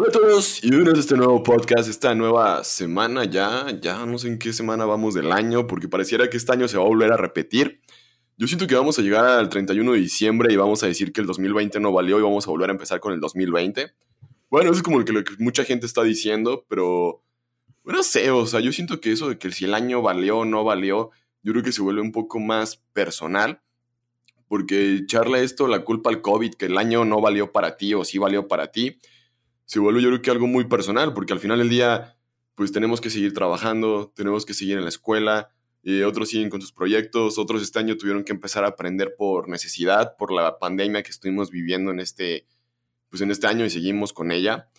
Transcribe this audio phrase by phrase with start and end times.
[0.00, 4.16] Hola a todos y bienvenidos a este nuevo podcast, esta nueva semana ya, ya no
[4.16, 6.86] sé en qué semana vamos del año, porque pareciera que este año se va a
[6.86, 7.80] volver a repetir.
[8.36, 11.20] Yo siento que vamos a llegar al 31 de diciembre y vamos a decir que
[11.20, 13.90] el 2020 no valió y vamos a volver a empezar con el 2020.
[14.48, 17.24] Bueno, eso es como lo que, lo que mucha gente está diciendo, pero
[17.82, 20.44] no sé, o sea, yo siento que eso de que si el año valió o
[20.44, 21.10] no valió,
[21.42, 23.62] yo creo que se vuelve un poco más personal,
[24.46, 28.04] porque echarle esto la culpa al COVID, que el año no valió para ti o
[28.04, 28.96] sí valió para ti,
[29.68, 32.16] se vuelve yo creo que algo muy personal, porque al final del día,
[32.54, 35.50] pues tenemos que seguir trabajando, tenemos que seguir en la escuela,
[35.82, 39.46] y otros siguen con sus proyectos, otros este año tuvieron que empezar a aprender por
[39.46, 42.46] necesidad, por la pandemia que estuvimos viviendo en este,
[43.10, 44.70] pues en este año y seguimos con ella.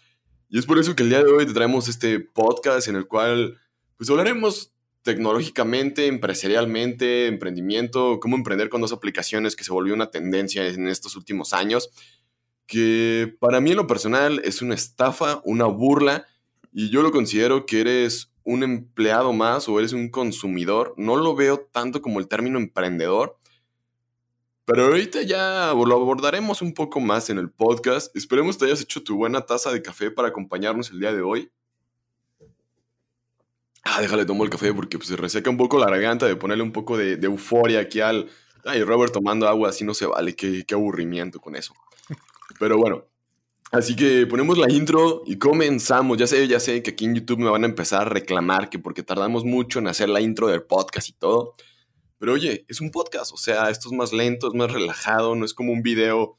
[0.50, 3.06] Y es por eso que el día de hoy te traemos este podcast en el
[3.06, 3.60] cual
[3.96, 10.68] pues hablaremos tecnológicamente, empresarialmente, emprendimiento, cómo emprender con dos aplicaciones que se volvió una tendencia
[10.68, 11.92] en estos últimos años
[12.70, 16.28] que para mí en lo personal es una estafa, una burla,
[16.72, 20.94] y yo lo considero que eres un empleado más o eres un consumidor.
[20.96, 23.38] No lo veo tanto como el término emprendedor,
[24.66, 28.16] pero ahorita ya lo abordaremos un poco más en el podcast.
[28.16, 31.52] Esperemos te hayas hecho tu buena taza de café para acompañarnos el día de hoy.
[33.84, 36.64] Ah, déjale tomo el café porque pues, se reseca un poco la garganta de ponerle
[36.64, 38.30] un poco de, de euforia aquí al...
[38.64, 41.74] Ay, Robert tomando agua así no se vale, qué, qué aburrimiento con eso.
[42.60, 43.06] Pero bueno,
[43.72, 46.18] así que ponemos la intro y comenzamos.
[46.18, 48.78] Ya sé, ya sé que aquí en YouTube me van a empezar a reclamar que
[48.78, 51.54] porque tardamos mucho en hacer la intro del podcast y todo.
[52.20, 55.46] Pero oye, es un podcast, o sea, esto es más lento, es más relajado, no
[55.46, 56.38] es como un video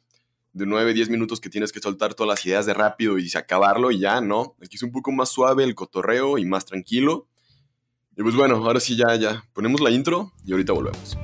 [0.52, 3.90] de 9, 10 minutos que tienes que soltar todas las ideas de rápido y acabarlo
[3.90, 4.56] y ya, ¿no?
[4.62, 7.28] Aquí es un poco más suave el cotorreo y más tranquilo.
[8.14, 11.16] Y pues bueno, ahora sí ya, ya, ponemos la intro y ahorita volvemos.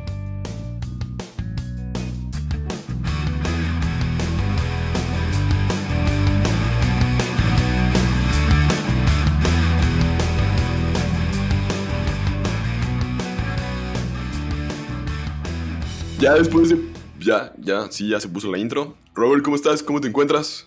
[16.19, 16.79] Ya después de...
[17.19, 18.97] Ya, ya, sí, ya se puso la intro.
[19.15, 19.83] Robert, ¿cómo estás?
[19.83, 20.67] ¿Cómo te encuentras?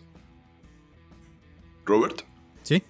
[1.85, 2.21] Robert.
[2.61, 2.83] ¿Sí?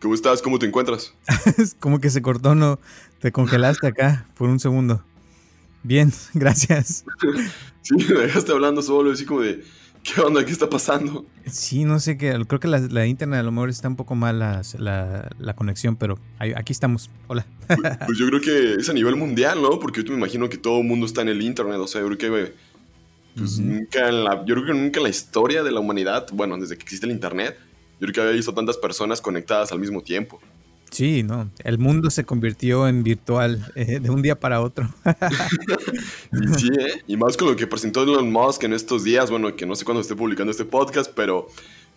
[0.00, 0.42] ¿Cómo estás?
[0.42, 1.14] ¿Cómo te encuentras?
[1.80, 2.80] Como que se cortó, no.
[3.20, 5.04] Te congelaste acá por un segundo.
[5.84, 7.04] Bien, gracias.
[7.82, 9.64] sí, me dejaste hablando solo, así como de,
[10.06, 10.44] ¿qué onda?
[10.44, 11.26] ¿Qué está pasando?
[11.46, 12.32] Sí, no sé qué.
[12.46, 15.54] Creo que la, la internet a lo mejor está un poco mal la, la, la
[15.54, 17.10] conexión, pero ahí, aquí estamos.
[17.26, 17.46] Hola.
[17.66, 19.78] Pues, pues, yo creo que es a nivel mundial, ¿no?
[19.80, 21.78] Porque yo me imagino que todo el mundo está en el internet.
[21.78, 22.54] O sea, yo creo que
[23.36, 26.56] pues, nunca en la, yo creo que nunca en la historia de la humanidad, bueno,
[26.56, 27.56] desde que existe el internet,
[27.92, 30.40] yo creo que había visto tantas personas conectadas al mismo tiempo.
[30.90, 34.88] Sí, no, el mundo se convirtió en virtual eh, de un día para otro.
[36.32, 37.02] y sí, ¿eh?
[37.06, 39.84] y más con lo que presentó Elon Musk en estos días, bueno, que no sé
[39.84, 41.48] cuándo esté publicando este podcast, pero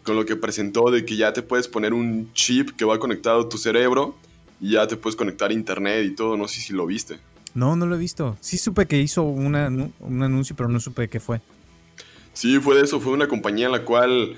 [0.04, 3.42] con lo que presentó de que ya te puedes poner un chip que va conectado
[3.42, 4.16] a tu cerebro
[4.62, 7.20] y ya te puedes conectar a internet y todo, no sé si lo viste.
[7.54, 8.38] No, no lo he visto.
[8.42, 11.42] Sí supe que hizo una, un anuncio, pero no supe qué fue.
[12.34, 14.38] Sí, fue de eso, fue una compañía en la cual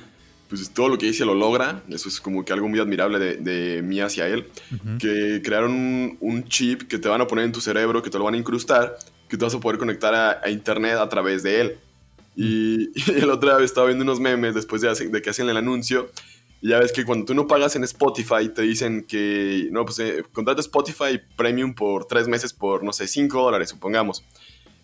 [0.52, 1.82] pues todo lo que dice lo logra.
[1.88, 4.48] Eso es como que algo muy admirable de, de mí hacia él.
[5.00, 8.26] Que crearon un, chip que te van a poner en tu cerebro, que te lo
[8.26, 8.98] van a incrustar,
[9.32, 11.80] que te vas a poder conectar a, internet a través de él.
[12.34, 16.10] Y, el otro día estaba viendo unos memes después de, de, que hacen el anuncio.
[16.62, 20.00] Y ya ves que cuando tú no pagas en Spotify, te dicen que, no, pues
[20.00, 24.24] eh, contrata Spotify Premium por tres meses por, no sé, cinco dólares, supongamos.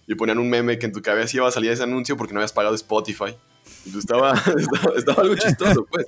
[0.07, 2.41] Y ponían un meme que en tu cabeza iba a salir ese anuncio porque no
[2.41, 3.35] habías pagado Spotify.
[3.97, 4.33] Estaba,
[4.95, 6.05] estaba, algo chistoso, pues.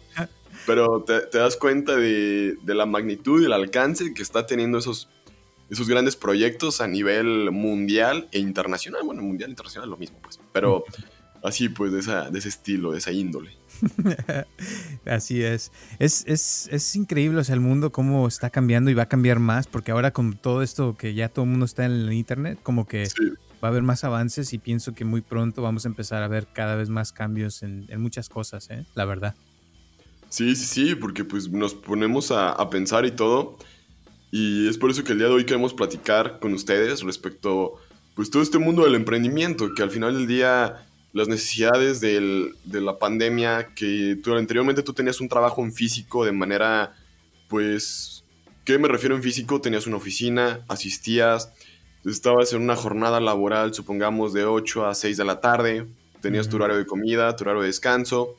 [0.66, 5.10] Pero te, das cuenta de, la magnitud y el alcance que está teniendo esos,
[5.69, 9.03] esos grandes proyectos a nivel mundial e internacional.
[9.03, 10.40] Bueno, mundial e internacional lo mismo, pues.
[10.52, 10.84] Pero
[11.44, 13.52] así, pues, de, esa, de ese estilo, de esa índole.
[15.06, 15.72] Así es.
[16.00, 16.68] Es, es.
[16.72, 19.91] es, increíble, o sea, el mundo cómo está cambiando y va a cambiar más, porque
[19.91, 23.08] ahora con todo esto que ya todo el mundo está en el Internet, como que
[23.63, 26.47] va a haber más avances y pienso que muy pronto vamos a empezar a ver
[26.52, 28.85] cada vez más cambios en, muchas cosas, ¿eh?
[28.96, 29.35] la verdad.
[30.29, 33.58] Sí, sí, sí, porque pues nos ponemos a, a, pensar y todo.
[34.31, 37.76] Y es por eso que el día de hoy queremos platicar con ustedes respecto,
[38.16, 42.81] pues todo este mundo del emprendimiento, que al final del día las necesidades del, de
[42.81, 46.93] la pandemia, que tú, anteriormente tú tenías un trabajo en físico de manera,
[47.47, 48.23] pues,
[48.64, 49.59] ¿qué me refiero en físico?
[49.59, 51.52] Tenías una oficina, asistías,
[52.05, 55.87] estabas en una jornada laboral, supongamos, de 8 a 6 de la tarde,
[56.22, 58.35] tenías tu horario de comida, tu horario de descanso,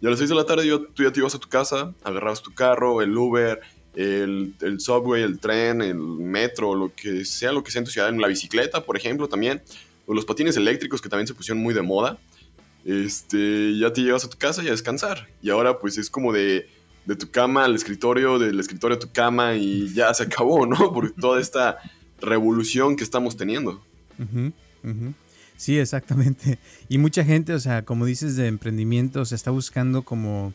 [0.00, 2.42] y a las 6 de la tarde tú ya te ibas a tu casa, agarrabas
[2.42, 3.60] tu carro, el Uber,
[3.96, 7.90] el, el, subway, el tren, el metro, lo que sea, lo que sea en tu
[7.90, 9.62] ciudad, en la bicicleta, por ejemplo, también,
[10.06, 12.18] o los patines eléctricos que también se pusieron muy de moda,
[12.84, 15.26] este, ya te llevas a tu casa y a descansar.
[15.42, 16.68] Y ahora pues es como de,
[17.06, 20.92] de tu cama al escritorio, del escritorio a tu cama y ya se acabó, ¿no?
[20.92, 21.78] Por toda esta
[22.20, 23.82] revolución que estamos teniendo.
[25.56, 26.58] Sí, exactamente.
[26.88, 30.52] Y mucha gente, o sea, como dices de emprendimiento, se está buscando como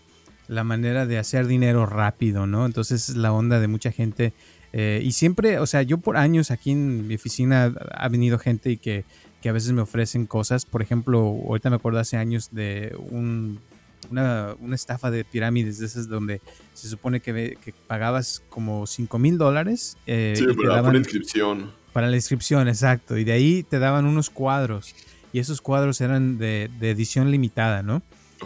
[0.52, 2.66] la manera de hacer dinero rápido, ¿no?
[2.66, 4.34] Entonces es la onda de mucha gente.
[4.74, 8.70] Eh, y siempre, o sea, yo por años aquí en mi oficina ha venido gente
[8.72, 9.06] y que,
[9.42, 10.66] que a veces me ofrecen cosas.
[10.66, 13.60] Por ejemplo, ahorita me acuerdo hace años de un
[14.10, 16.42] una, estafa de pirámides de esas donde
[16.74, 17.58] se supone que,
[17.88, 19.98] pagabas como 5 mil dólares.
[20.08, 21.72] Eh, sí, para la inscripción.
[21.94, 23.18] Para la inscripción, exacto.
[23.18, 24.96] Y de ahí te daban unos cuadros.
[25.34, 28.02] Y esos cuadros eran de, edición limitada, ¿no?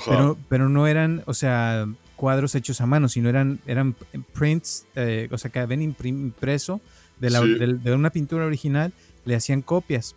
[0.06, 3.96] Pero, pero no eran, o sea, cuadros hechos a mano, sino eran, eran
[4.34, 6.82] prints, eh, o sea, que habían impreso
[7.20, 8.94] de, la, de, una pintura original,
[9.26, 10.16] le hacían copias.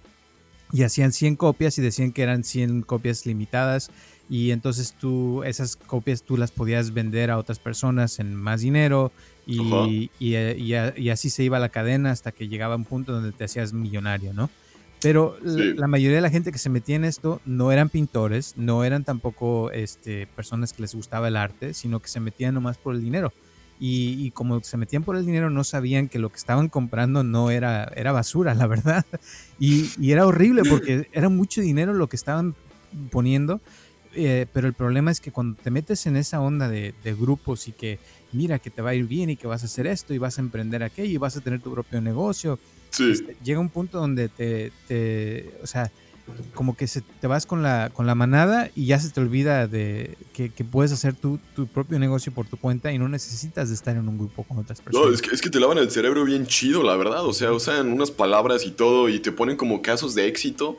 [0.70, 3.90] Y hacían 100 copias y decían que eran 100 copias limitadas.
[4.28, 9.10] Y entonces tú esas copias tú las podías vender a otras personas en más dinero.
[9.46, 13.72] Y, y, así se iba la cadena hasta que llegaba un punto donde te hacías
[13.72, 14.50] millonario, ¿no?
[15.00, 18.82] Pero la, mayoría de la gente que se metía en esto no eran pintores, no
[18.84, 22.94] eran tampoco este, personas que les gustaba el arte, sino que se metían nomás por
[22.94, 23.32] el dinero.
[23.80, 27.52] Y, como se metían por el dinero no sabían que lo que estaban comprando no
[27.52, 29.04] era, era basura, la verdad.
[29.60, 32.54] Y, y era horrible porque era mucho dinero lo que estaban
[33.10, 33.60] poniendo
[34.14, 37.72] eh, pero el problema es que cuando te metes en esa onda de, grupos y
[37.72, 37.98] que
[38.32, 40.38] mira que te va a ir bien y que vas a hacer esto y vas
[40.38, 42.58] a emprender aquello y vas a tener tu propio negocio,
[42.90, 45.90] este, llega un punto donde te, o sea,
[46.54, 49.66] como que se, te vas con la, con la manada y ya se te olvida
[49.66, 53.74] de que, puedes hacer tu, tu, propio negocio por tu cuenta y no necesitas de
[53.74, 55.08] estar en un grupo con otras personas.
[55.08, 57.24] No, es que, es que te lavan el cerebro bien chido, la verdad.
[57.24, 60.78] O sea, usan unas palabras y todo y te ponen como casos de éxito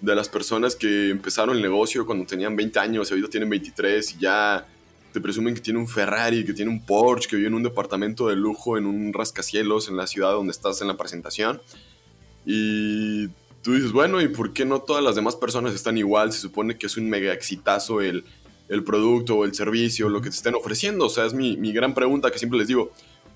[0.00, 4.14] de las personas que empezaron el negocio cuando tenían 20 años y ahorita tienen 23
[4.14, 4.66] y ya
[5.12, 8.28] te presumen que tiene un Ferrari, que tiene un Porsche, que vive en un departamento
[8.28, 11.60] de lujo, en un rascacielos en la ciudad donde estás en la presentación.
[12.46, 13.28] Y
[13.62, 16.32] tú dices, bueno, ¿y por qué no todas las demás personas están igual?
[16.32, 18.24] Se supone que es un mega exitazo el,
[18.68, 21.06] el producto o el servicio, lo que te estén ofreciendo.
[21.06, 22.92] O sea, es mi, mi gran pregunta que siempre les digo.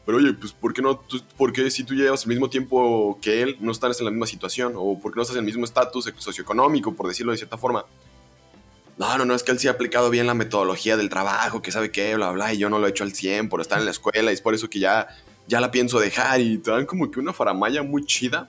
[0.07, 1.01] Pero oye, pues ¿por qué no?
[1.37, 4.27] ¿Por qué si tú llevas el mismo tiempo que él no estás en la misma
[4.27, 4.75] situación?
[4.77, 7.85] ¿O por qué no estás en el mismo estatus socioeconómico, por decirlo de cierta forma?
[8.97, 11.73] No, no, no, es que él sí ha aplicado bien la metodología del trabajo, que
[11.73, 13.87] sabe qué, bla, bla, y yo no lo he hecho al 100 por estar en
[13.87, 15.09] la escuela, y es por eso que ya,
[15.49, 18.49] ya la pienso dejar, y te dan como que una faramaya muy chida,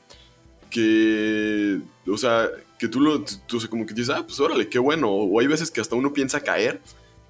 [0.70, 5.10] que, o sea, que tú lo, tú, como que dices, ah, pues órale, qué bueno,
[5.10, 6.80] o hay veces que hasta uno piensa caer,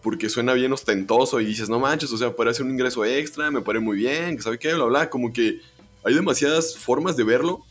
[0.02, 3.50] porque suena bien ostentoso y dices, no manches, o sea, puede ser un ingreso extra,
[3.50, 5.62] me parece muy bien, que sabe qué, bla, bla, como que
[6.04, 7.64] hay demasiadas formas de verlo,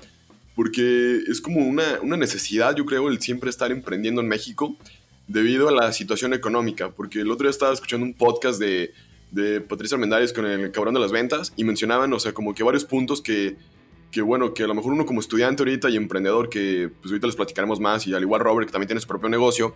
[0.56, 4.76] porque es como una, una necesidad, yo creo, el siempre estar emprendiendo en México
[5.26, 8.92] debido a la situación económica, porque el otro día estaba escuchando un podcast de,
[9.30, 12.62] de Patricia Armendáriz con el cabrón de las ventas y mencionaban, o sea, como que
[12.62, 13.56] varios puntos que,
[14.10, 17.26] que bueno, que a lo mejor uno como estudiante ahorita y emprendedor, que pues ahorita
[17.26, 19.74] les platicaremos más, y al igual Robert, que también tiene su propio negocio,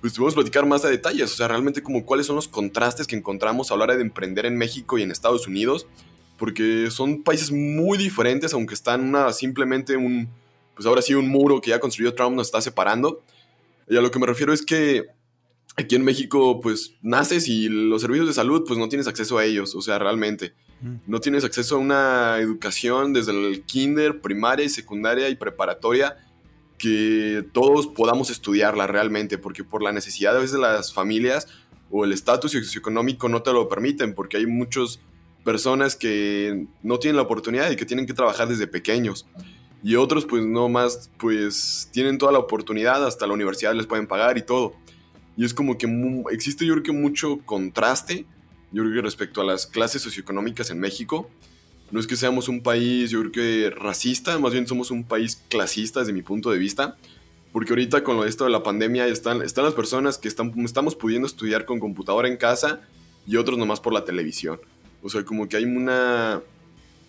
[0.00, 3.16] pues a platicar más de detalles, o sea, realmente como cuáles son los contrastes que
[3.16, 5.86] encontramos a la hora de emprender en México y en Estados Unidos,
[6.38, 10.28] porque son países muy diferentes, aunque están una, simplemente un,
[10.74, 13.22] pues ahora sí, un muro que ya construyó Trump nos está separando.
[13.90, 15.04] Y a lo que me refiero es que
[15.76, 19.44] aquí en México, pues naces y los servicios de salud, pues no tienes acceso a
[19.44, 20.54] ellos, o sea, realmente.
[21.06, 26.16] No tienes acceso a una educación desde el kinder, primaria y secundaria y preparatoria
[26.78, 31.48] que todos podamos estudiarla realmente, porque por la necesidad a veces de las familias
[31.90, 35.00] o el estatus socioeconómico no te lo permiten, porque hay muchas
[35.44, 39.26] personas que no tienen la oportunidad y que tienen que trabajar desde pequeños.
[39.82, 44.06] Y otros pues no más, pues tienen toda la oportunidad, hasta la universidad les pueden
[44.06, 44.74] pagar y todo.
[45.36, 45.88] Y es como que
[46.30, 48.26] existe yo creo que mucho contraste,
[48.72, 51.30] yo creo que respecto a las clases socioeconómicas en México,
[51.90, 55.42] no es que seamos un país, yo creo que racista, más bien somos un país
[55.48, 56.96] clasista desde mi punto de vista,
[57.52, 61.26] porque ahorita con esto de la pandemia están, están las personas que están, estamos pudiendo
[61.26, 62.80] estudiar con computadora en casa
[63.26, 64.60] y otros nomás por la televisión.
[65.02, 66.42] O sea, como que hay una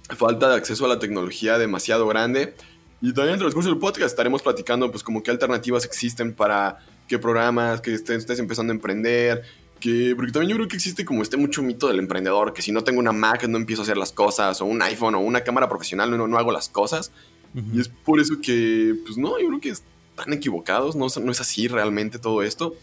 [0.10, 2.56] falta de acceso a la tecnología demasiado grande.
[3.02, 6.80] Y también en el transcurso del podcast estaremos platicando pues como qué alternativas existen para
[7.08, 9.44] qué programas, que estés, estés empezando a emprender,
[10.16, 12.84] porque también yo creo que existe como este mucho mito del emprendedor, que si no
[12.84, 15.68] tengo una Mac no empiezo a hacer las cosas, o un iPhone o una cámara
[15.68, 17.12] profesional no, no hago las cosas.
[17.74, 21.42] Y es por eso que, pues no, yo creo que están equivocados, no, no es
[21.42, 22.76] así realmente todo esto.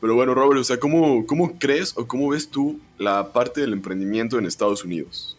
[0.00, 3.72] Pero bueno, Robert, o sea, ¿cómo, ¿cómo crees o cómo ves tú la parte del
[3.72, 5.36] emprendimiento en Estados Unidos?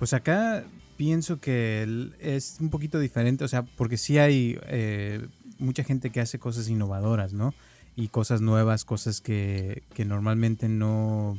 [0.00, 0.64] Pues acá
[0.96, 5.24] pienso que es un poquito diferente, o sea, porque sí hay eh,
[5.60, 7.54] mucha gente que hace cosas innovadoras, ¿no?
[7.96, 11.38] y cosas nuevas, cosas que, normalmente no,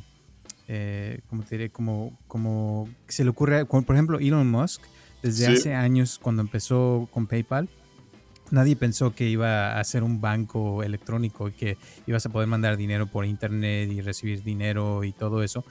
[0.68, 4.82] eh, como te diré, como, como se le ocurre, por ejemplo, Elon Musk,
[5.22, 7.68] desde hace años cuando empezó con PayPal,
[8.50, 12.76] nadie pensó que iba a ser un banco electrónico y que ibas a poder mandar
[12.76, 15.64] dinero por internet y recibir dinero y todo eso.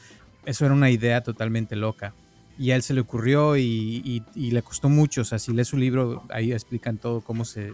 [0.45, 2.13] Eso era una idea totalmente loca.
[2.57, 5.21] Y a él se le ocurrió y, le costó mucho.
[5.21, 7.73] O sea, si lees su libro, ahí explican todo cómo se...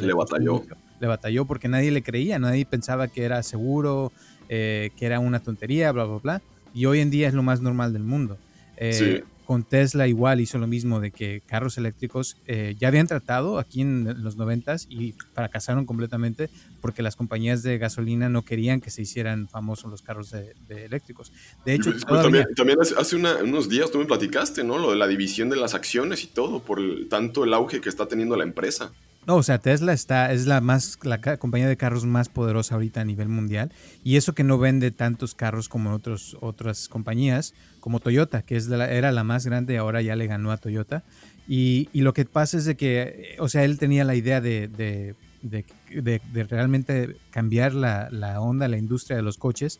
[0.00, 0.64] le, batalló.
[1.00, 4.12] Le batalló porque nadie le creía, nadie pensaba que era seguro,
[4.48, 6.42] eh, que era una tontería, bla, bla, bla.
[6.74, 8.38] Y hoy en día es lo más normal del mundo.
[8.76, 13.06] Eh, sí con Tesla igual hizo lo mismo de que carros eléctricos eh, ya habían
[13.06, 16.50] tratado aquí en los noventas y fracasaron completamente
[16.82, 21.32] porque las compañías de gasolina no querían que se hicieran famosos los carros de, eléctricos.
[21.64, 24.76] De hecho, también, hace unos días tú me platicaste, ¿no?
[24.76, 28.06] Lo de la división de las acciones y todo, por tanto el auge que está
[28.06, 28.92] teniendo la empresa.
[29.28, 33.02] No, o sea, Tesla está, es la más, la compañía de carros más poderosa ahorita
[33.02, 33.70] a nivel mundial.
[34.02, 38.70] Y eso que no vende tantos carros como otros, otras compañías, como Toyota, que es
[38.70, 41.04] era la más grande y ahora ya le ganó a Toyota.
[41.46, 45.14] Y, lo que pasa es de que, o sea, él tenía la idea de, de,
[45.42, 49.78] de, realmente cambiar la, la, onda, la industria de los coches.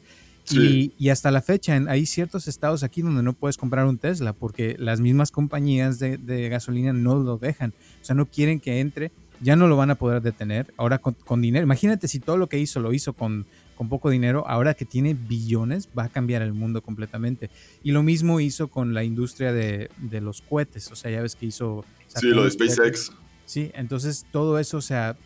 [0.50, 4.35] Y, y, hasta la fecha, hay ciertos estados aquí donde no puedes comprar un Tesla
[4.35, 7.73] porque las mismas compañías de, de gasolina no lo dejan.
[8.02, 10.73] O sea, no quieren que entre ya no lo van a poder detener.
[10.76, 14.45] Ahora con, dinero, imagínate si todo lo que hizo lo hizo con, con, poco dinero,
[14.47, 17.50] ahora que tiene billones va a cambiar el mundo completamente.
[17.83, 19.90] Y lo mismo hizo con la industria de,
[20.21, 21.85] los cohetes, o sea, ya ves que hizo...
[22.09, 23.12] Sí, lo de SpaceX.
[23.45, 25.16] Sí, entonces todo eso, o sea,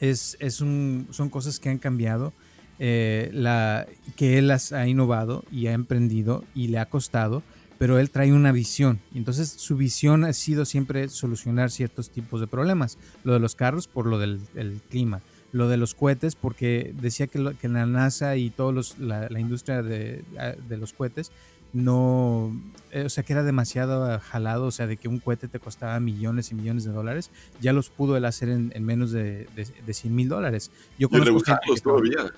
[0.00, 2.32] es, es un, son cosas que han cambiado,
[2.78, 7.42] eh, la, que él las ha innovado y ha emprendido y le ha costado
[7.82, 9.00] pero él trae una visión.
[9.12, 12.96] Y entonces su visión ha sido siempre solucionar ciertos tipos de problemas.
[13.24, 14.38] Lo de los carros por lo del
[14.88, 15.20] clima.
[15.50, 20.22] Lo de los cohetes porque decía que, la NASA y toda la, industria de,
[20.68, 21.32] los cohetes
[21.72, 22.56] no,
[22.92, 25.98] eh, o sea, que era demasiado jalado, o sea, de que un cohete te costaba
[25.98, 30.14] millones y millones de dólares, ya los pudo él hacer en, menos de, de, 100
[30.14, 30.70] mil dólares.
[31.00, 32.32] Yo y todavía.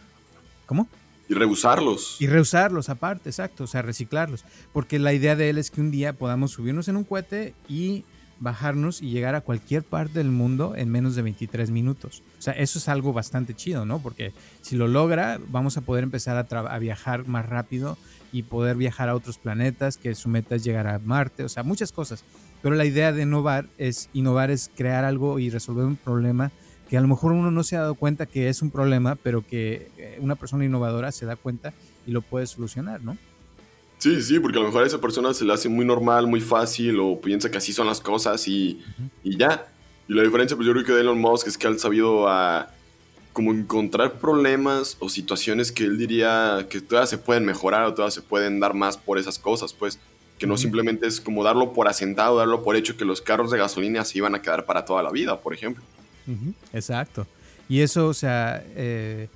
[0.65, 0.89] ¿Cómo?
[1.29, 2.17] Y reusarlos.
[2.21, 4.45] Y reusarlos aparte, exacto, o sea, reciclarlos.
[4.73, 8.05] Porque la idea de él es que un día podamos subirnos en un cohete y
[8.41, 12.23] bajarnos y llegar a cualquier parte del mundo en menos de 23 minutos.
[12.39, 14.01] O sea, eso es algo bastante chido, ¿no?
[14.01, 17.97] Porque si lo logra, vamos a poder empezar a, viajar más rápido
[18.33, 21.63] y poder viajar a otros planetas, que su meta es llegar a Marte, o sea,
[21.63, 22.25] muchas cosas.
[22.63, 26.51] Pero la idea de innovar es, innovar es crear algo y resolver un problema
[26.95, 29.45] que a lo mejor uno no se ha dado cuenta que es un problema, pero
[29.45, 31.75] que eh, una persona innovadora se da cuenta
[32.07, 33.19] y lo puede solucionar, ¿no?
[33.99, 36.41] Sí, sí, porque a lo mejor a esa persona se le hace muy normal, muy
[36.41, 38.81] fácil, o piensa que así son las cosas y,
[39.25, 39.67] y ya.
[40.07, 42.29] Y la diferencia, pues yo creo que de Elon Musk es que él ha sabido
[42.29, 42.71] a
[43.33, 48.15] como encontrar problemas o situaciones que él diría que todas se pueden mejorar o todas
[48.15, 49.99] se pueden dar más por esas cosas, pues
[50.39, 53.59] que no simplemente es como darlo por asentado, darlo por hecho que los carros de
[53.59, 55.83] gasolina se iban a quedar para toda la vida, por ejemplo.
[56.73, 57.27] Exacto.
[57.69, 59.29] Y eso, o sea, eh,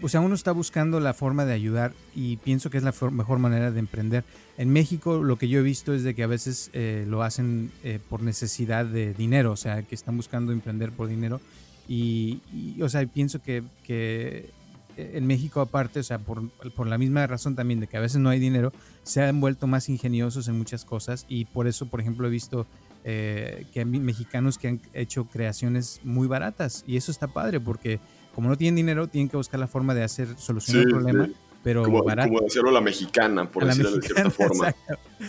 [0.00, 3.38] o sea, uno está buscando la forma de ayudar y pienso que es la mejor
[3.38, 4.24] manera de emprender.
[4.56, 7.70] En México lo que yo he visto es de que a veces eh, lo hacen
[7.84, 11.40] eh, por necesidad de dinero, o sea, que están buscando emprender por dinero.
[11.88, 12.40] Y,
[12.82, 14.50] o sea, pienso que, que,
[14.96, 18.20] en México aparte, o sea, por, por, la misma razón también de que a veces
[18.20, 18.72] no hay dinero,
[19.04, 22.66] se han vuelto más ingeniosos en muchas cosas y por eso, por ejemplo, he visto
[23.04, 28.00] eh, que hay mexicanos que han hecho creaciones muy baratas y eso está padre porque
[28.34, 31.28] como no tienen dinero tienen que buscar la forma de hacer solucionar el problema.
[31.64, 32.28] Pero como, barato.
[32.28, 34.74] como hacerlo a la mexicana, por decirlo de cierta forma.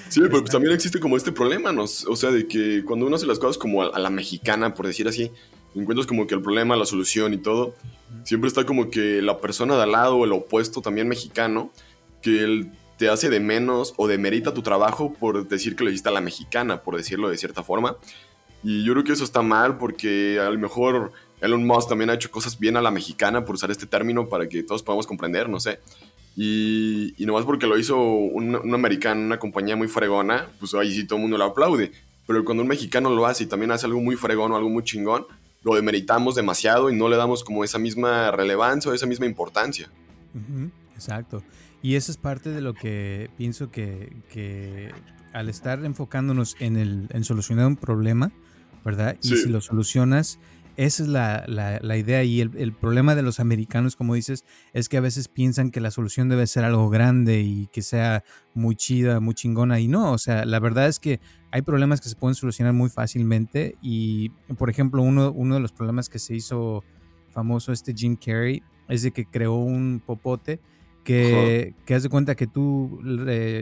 [0.10, 1.84] Sí, pero pues también existe como este problema, ¿no?
[1.84, 5.08] O sea, de que cuando uno hace las cosas como a, la mexicana, por decir
[5.08, 5.32] así,
[5.74, 7.74] encuentras como que el problema, la solución y todo,
[8.24, 11.72] siempre está como que la persona de al lado, el opuesto también mexicano,
[12.22, 16.10] que el te hace de menos o demerita tu trabajo por decir que lo hiciste
[16.10, 17.96] a la mexicana, por decirlo de cierta forma.
[18.62, 22.16] Y yo creo que eso está mal porque a lo mejor Elon Musk también ha
[22.16, 25.48] hecho cosas bien a la mexicana, por usar este término para que todos podamos comprender,
[25.48, 25.80] no sé.
[26.36, 31.08] Y, y nomás porque lo hizo un, americano, una compañía muy fregona, pues ahí sí
[31.08, 31.94] todo el mundo lo aplaude.
[32.28, 34.84] Pero cuando un mexicano lo hace y también hace algo muy fregón o algo muy
[34.84, 35.26] chingón,
[35.64, 39.90] lo demeritamos demasiado y no le damos como esa misma relevancia o esa misma importancia.
[40.94, 41.42] Exacto.
[41.82, 44.92] Y eso es parte de lo que pienso que,
[45.34, 48.32] al estar enfocándonos en, el, en solucionar un problema,
[48.84, 49.18] ¿verdad?
[49.22, 50.40] Y si lo solucionas,
[50.76, 52.24] esa es la, la, idea.
[52.24, 55.82] Y el, el, problema de los americanos, como dices, es que a veces piensan que
[55.82, 59.80] la solución debe ser algo grande y que sea muy chida, muy chingona.
[59.80, 61.20] Y no, o sea, la verdad es que
[61.52, 63.76] hay problemas que se pueden solucionar muy fácilmente.
[63.82, 66.84] Y, por ejemplo, uno, uno de los problemas que se hizo
[67.30, 70.60] famoso este Jim Carrey es de que creó un popote
[71.04, 73.00] que, que haz de cuenta que tú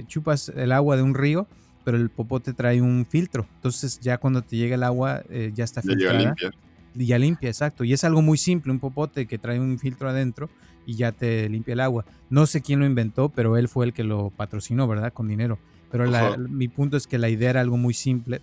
[0.07, 1.47] chupas el agua de un río,
[1.83, 3.47] pero el popote trae un filtro.
[3.55, 6.19] Entonces ya cuando te llega el agua eh, ya está filtrada.
[6.19, 6.51] Ya limpia.
[6.95, 7.83] Ya limpia, exacto.
[7.83, 10.49] Y es algo muy simple, un popote que trae un filtro adentro
[10.85, 12.05] y ya te limpia el agua.
[12.29, 15.13] No sé quién lo inventó, pero él fue el que lo patrocinó, ¿verdad?
[15.13, 15.59] Con dinero.
[15.91, 18.41] Pero mi punto es que la idea era algo muy simple.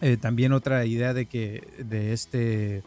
[0.00, 2.82] Eh, también otra idea de que de este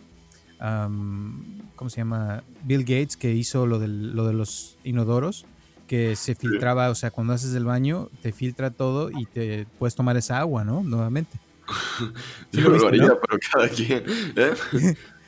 [0.59, 2.43] ¿cómo se llama?
[2.63, 5.45] Bill Gates que hizo lo, lo de los inodoros,
[5.87, 9.95] que se filtraba, o sea, cuando haces el baño, te filtra todo y te puedes
[9.95, 10.83] tomar esa agua, ¿no?
[10.83, 11.39] Nuevamente.
[12.51, 14.03] Yo lo, haría, pero cada quien.
[14.35, 14.53] ¿eh?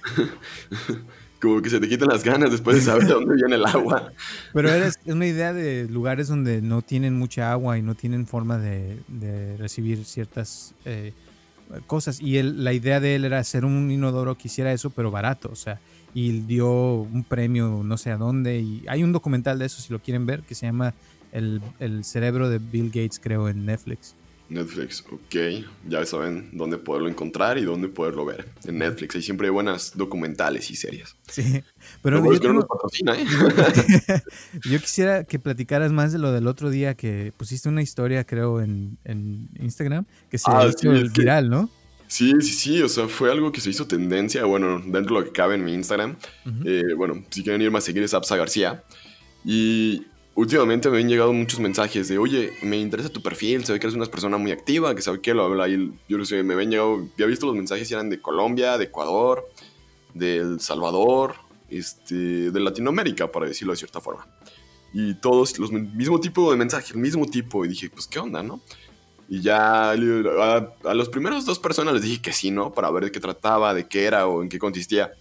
[1.42, 4.12] Como que se te quitan las ganas después de saber de dónde viene el agua.
[4.54, 8.58] Pero es una idea de lugares donde no tienen mucha agua y no tienen forma
[8.58, 11.14] de, recibir ciertas eh,
[11.88, 12.22] cosas.
[12.22, 15.56] Y la idea de él era hacer un inodoro que hiciera eso, pero barato, o
[15.56, 15.80] sea,
[16.14, 18.60] y dio un premio no sé a dónde.
[18.60, 20.94] Y hay un documental de eso, si lo quieren ver, que se llama
[21.32, 24.16] El, el cerebro de Bill Gates, creo, en Netflix.
[24.50, 25.66] Netflix, ok.
[25.88, 28.48] Ya saben dónde poderlo encontrar y dónde poderlo ver.
[28.66, 31.16] En Netflix hay siempre buenas documentales y series.
[31.28, 31.64] Sí,
[32.02, 32.68] pero yo,
[33.14, 33.26] ¿eh?
[34.66, 38.62] yo, quisiera que platicaras más de lo del otro día que pusiste una historia, creo,
[38.62, 38.98] en,
[39.60, 41.70] Instagram, que se ah, hizo viral, ¿no?
[42.08, 45.24] Sí, sí, sí, o sea, fue algo que se hizo tendencia, bueno, dentro de lo
[45.26, 46.18] que cabe en mi Instagram.
[46.66, 48.84] Eh, bueno, si quieren irme a seguir es Apsa García.
[49.46, 50.08] Y
[50.40, 53.88] últimamente me han llegado muchos mensajes de, oye, me interesa tu perfil, se ve que
[53.88, 55.68] eres una persona muy activa, que sabe que lo habla.
[55.68, 58.78] Y yo no sé, me habían llegado, había visto los mensajes y eran de Colombia,
[58.78, 59.50] de Ecuador,
[60.14, 61.36] de El Salvador,
[61.70, 64.28] este, de Latinoamérica, para decirlo de cierta forma.
[64.94, 67.66] Y todos, los mismo tipo de mensajes, el mismo tipo.
[67.66, 68.62] Y dije, pues, ¿qué onda, no?
[69.28, 72.72] Y ya a, a los primeros dos personas les dije que sí, ¿no?
[72.74, 75.12] Para ver de qué trataba, de qué era o en qué consistía.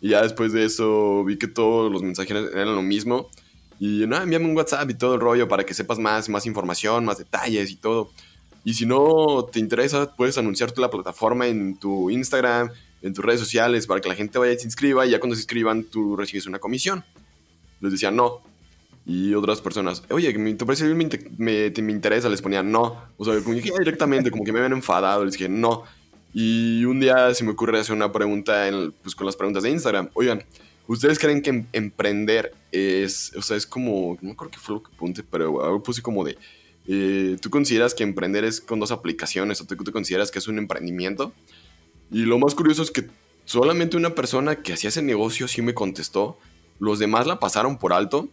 [0.00, 3.30] Y ya después de eso vi que todos los mensajes eran lo mismo.
[3.78, 7.04] Y no, envíame un WhatsApp y todo el rollo para que sepas más, más información,
[7.04, 8.10] más detalles y todo.
[8.64, 12.70] Y si no te interesa, puedes anunciarte la plataforma en tu Instagram,
[13.02, 15.06] en tus redes sociales, para que la gente vaya y se inscriba.
[15.06, 17.04] Y ya cuando se inscriban, tú recibes una comisión.
[17.80, 18.40] Les decía no.
[19.04, 23.04] Y otras personas, oye, tu perfil me, me, me, interesa, les ponía no.
[23.16, 25.84] O sea, dije directamente, como que me habían enfadado, les dije no.
[26.34, 29.70] Y un día se me ocurre hacer una pregunta en, pues, con las preguntas de
[29.70, 30.10] Instagram.
[30.14, 30.42] Oigan,
[30.88, 34.82] ¿Ustedes creen que em, emprender es, o sea, es como, no creo que fue lo
[34.82, 36.38] que apunte, pero algo puse como de,
[36.86, 40.48] eh, ¿tú consideras que emprender es con dos aplicaciones o tú, tú consideras que es
[40.48, 41.32] un emprendimiento?
[42.10, 43.08] Y lo más curioso es que
[43.44, 46.38] solamente una persona que hacía ese negocio sí me contestó,
[46.78, 48.28] los demás la pasaron por alto.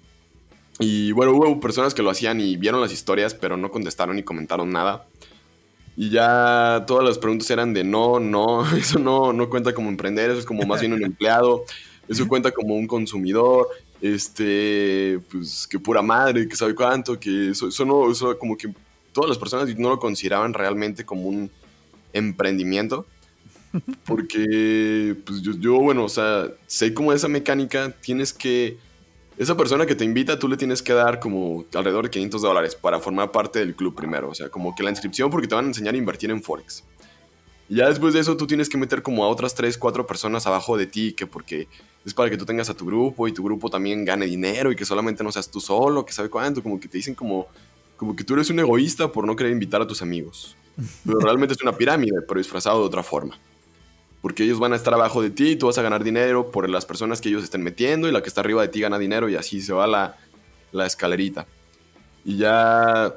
[0.80, 4.24] Y bueno, hubo personas que lo hacían y vieron las historias, pero no contestaron ni
[4.24, 5.08] comentaron nada.
[5.96, 10.32] Y ya todas las preguntas eran de no, no, eso no, no cuenta como emprender,
[10.32, 11.64] eso es como más bien un empleado.
[12.08, 13.68] Eso cuenta como un consumidor,
[14.02, 18.74] este, pues que pura madre, que sabe cuánto, que eso, eso no, eso como que
[19.14, 21.50] todas las personas no lo consideraban realmente como un
[22.12, 23.06] emprendimiento.
[24.06, 28.78] Porque, pues yo, yo, bueno, o sea, sé como esa mecánica, tienes que,
[29.38, 32.76] esa persona que te invita, tú le tienes que dar como alrededor de 500 dólares
[32.76, 34.30] para formar parte del club primero.
[34.30, 36.84] O sea, como que la inscripción porque te van a enseñar a invertir en Forex.
[37.70, 40.46] Y ya después de eso tú tienes que meter como a otras 3, 4 personas
[40.48, 41.68] abajo de ti, que porque
[42.06, 44.76] es para que tú tengas a tu grupo y tu grupo también gane dinero y
[44.76, 47.48] que solamente no seas tú solo, que sabe cuánto, como que te dicen como,
[47.96, 50.58] como que tú eres un egoísta por no querer invitar a tus amigos.
[51.06, 53.40] Pero realmente es una pirámide, pero disfrazado de otra forma.
[54.22, 56.70] Porque ellos van a estar abajo de ti y tú vas a ganar dinero por
[56.70, 59.30] las personas que ellos estén metiendo y la que está arriba de ti gana dinero
[59.30, 60.18] y así se va la,
[60.72, 61.46] la escalerita.
[62.26, 63.14] Y ya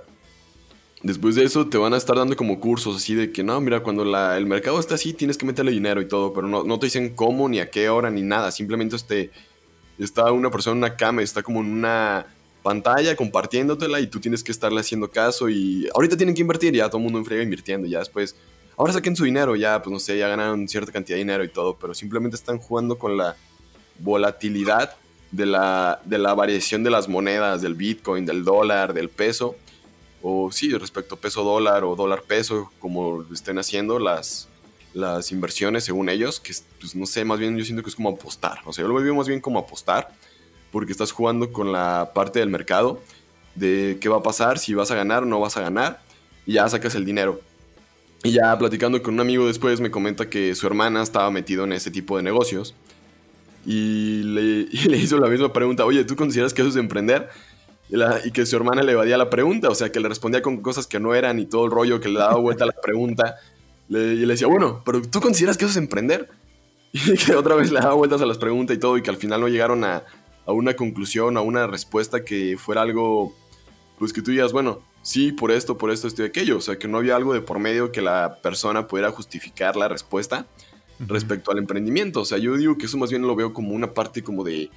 [1.02, 3.80] Después de eso te van a estar dando como cursos así de que no, mira,
[3.80, 4.02] cuando
[4.34, 7.14] el mercado está así tienes que meterle dinero y todo, pero no, no te dicen
[7.14, 8.50] cómo, ni a qué hora, ni nada.
[8.50, 9.30] Simplemente este,
[9.98, 12.26] está una persona en una cama, está como en una
[12.62, 16.88] pantalla compartiéndotela y tú tienes que estarle haciendo caso y ahorita tienen que invertir, ya
[16.88, 18.34] todo el mundo enfriega invirtiendo, ya después,
[18.76, 21.48] ahora saquen su dinero, ya pues no sé, ya ganaron cierta cantidad de dinero y
[21.48, 23.36] todo, pero simplemente están jugando con la
[23.98, 24.96] volatilidad
[25.30, 29.56] de la, de la variación de las monedas, del Bitcoin, del dólar, del peso
[30.28, 34.48] o sí, respecto peso dólar o dólar peso, como estén haciendo las,
[34.92, 38.08] las inversiones según ellos, que pues no sé, más bien yo siento que es como
[38.08, 40.12] apostar, o sea, yo lo veo más bien como apostar,
[40.72, 43.00] porque estás jugando con la parte del mercado,
[43.54, 46.02] de qué va a pasar, si vas a ganar o no vas a ganar,
[46.44, 47.40] y ya sacas el dinero.
[48.24, 51.72] Y ya platicando con un amigo después me comenta que su hermana estaba metido en
[51.72, 52.74] ese tipo de negocios.
[53.64, 54.40] Y le,
[54.72, 57.30] y le hizo la misma pregunta, oye, ¿tú consideras que eso es emprender?
[57.88, 60.86] Y, que su hermana le evadía la pregunta, o sea, que le respondía con cosas
[60.86, 63.36] que no eran y todo el rollo, que le daba vuelta a la pregunta.
[63.88, 66.28] y le decía, bueno, pero ¿tú consideras que eso es emprender?
[66.92, 69.18] Y que otra vez le daba vueltas a las preguntas y todo, y que al
[69.18, 70.04] final no llegaron a,
[70.46, 73.34] a una conclusión, a una respuesta que fuera algo,
[73.98, 76.56] pues que tú digas, bueno, sí, por esto, por esto, esto y aquello.
[76.56, 79.88] O sea, que no había algo de por medio que la persona pudiera justificar la
[79.88, 80.46] respuesta
[81.00, 82.20] respecto al emprendimiento.
[82.20, 84.70] O sea, yo digo que eso más bien lo veo como una parte como de,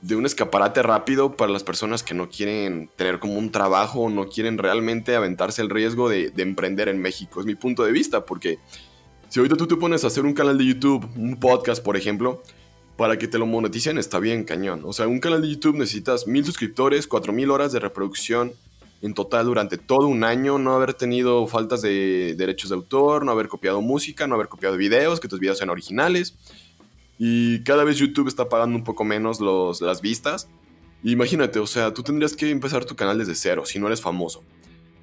[0.00, 4.10] de un escaparate rápido para las personas que no quieren tener como un trabajo o
[4.10, 7.40] no quieren realmente aventarse el riesgo de, de emprender en México.
[7.40, 8.58] Es mi punto de vista, porque
[9.28, 12.42] si ahorita tú te pones a hacer un canal de YouTube, un podcast, por ejemplo,
[12.96, 14.82] para que te lo moneticen está bien cañón.
[14.84, 18.52] O sea, un canal de YouTube necesitas mil suscriptores, cuatro mil horas de reproducción
[19.02, 23.30] en total durante todo un año, no haber tenido faltas de derechos de autor, no
[23.30, 26.34] haber copiado música, no haber copiado videos, que tus videos sean originales.
[27.18, 30.48] Y cada vez YouTube está pagando un poco menos los, las vistas.
[31.02, 34.44] Imagínate, o sea, tú tendrías que empezar tu canal desde cero si no eres famoso.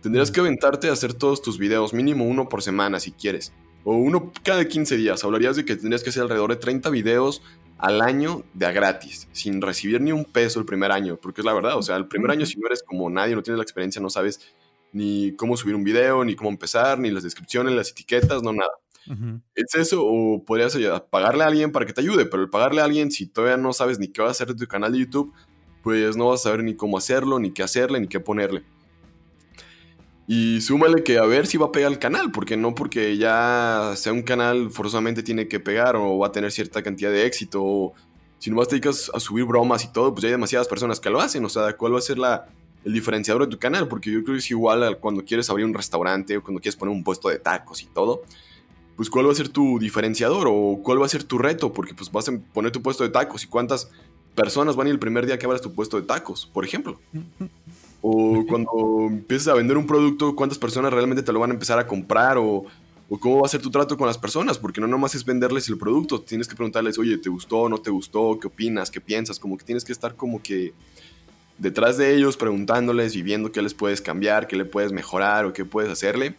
[0.01, 3.53] Tendrías que aventarte a hacer todos tus videos, mínimo uno por semana si quieres.
[3.83, 5.23] O uno cada 15 días.
[5.23, 7.41] Hablarías de que tendrías que hacer alrededor de 30 videos
[7.77, 11.45] al año de a gratis, sin recibir ni un peso el primer año, porque es
[11.45, 13.63] la verdad, o sea, el primer año si no eres como nadie, no tienes la
[13.63, 14.39] experiencia, no sabes
[14.93, 18.71] ni cómo subir un video, ni cómo empezar, ni las descripciones, las etiquetas, no nada.
[19.53, 20.77] Es eso, o podrías
[21.09, 23.73] pagarle a alguien para que te ayude, pero el pagarle a alguien, si todavía no
[23.73, 25.33] sabes ni qué va a hacer de tu canal de YouTube,
[25.83, 28.63] pues no vas a saber ni cómo hacerlo, ni qué hacerle, ni qué ponerle.
[30.27, 33.93] Y súmale que a ver si va a pegar el canal, porque no porque ya
[33.95, 37.63] sea un canal forzosamente tiene que pegar o va a tener cierta cantidad de éxito.
[37.63, 37.93] O
[38.39, 41.11] si nomás te dedicas a subir bromas y todo, pues ya hay demasiadas personas que
[41.11, 41.45] lo hacen.
[41.45, 42.47] O sea, ¿cuál va a ser la,
[42.83, 43.87] el diferenciador de tu canal?
[43.87, 46.95] Porque yo creo que es igual cuando quieres abrir un restaurante o cuando quieres poner
[46.95, 48.23] un puesto de tacos y todo.
[48.95, 51.93] Pues cuál va a ser tu diferenciador o cuál va a ser tu reto, porque
[51.93, 53.89] pues vas a poner tu puesto de tacos y cuántas
[54.35, 56.99] personas van a ir el primer día que abras tu puesto de tacos, por ejemplo.
[58.01, 61.79] O cuando empiezas a vender un producto, ¿cuántas personas realmente te lo van a empezar
[61.79, 62.37] a comprar?
[62.37, 62.65] O,
[63.19, 65.77] cómo va a ser tu trato con las personas, porque no nomás es venderles el
[65.77, 67.69] producto, tienes que preguntarles, oye, ¿te gustó?
[67.69, 68.37] ¿No te gustó?
[68.39, 68.91] ¿Qué opinas?
[68.91, 69.39] ¿Qué piensas?
[69.39, 70.73] Como que tienes que estar como que
[71.57, 75.53] detrás de ellos, preguntándoles y viendo qué les puedes cambiar, qué le puedes mejorar o
[75.53, 76.35] qué puedes hacerle.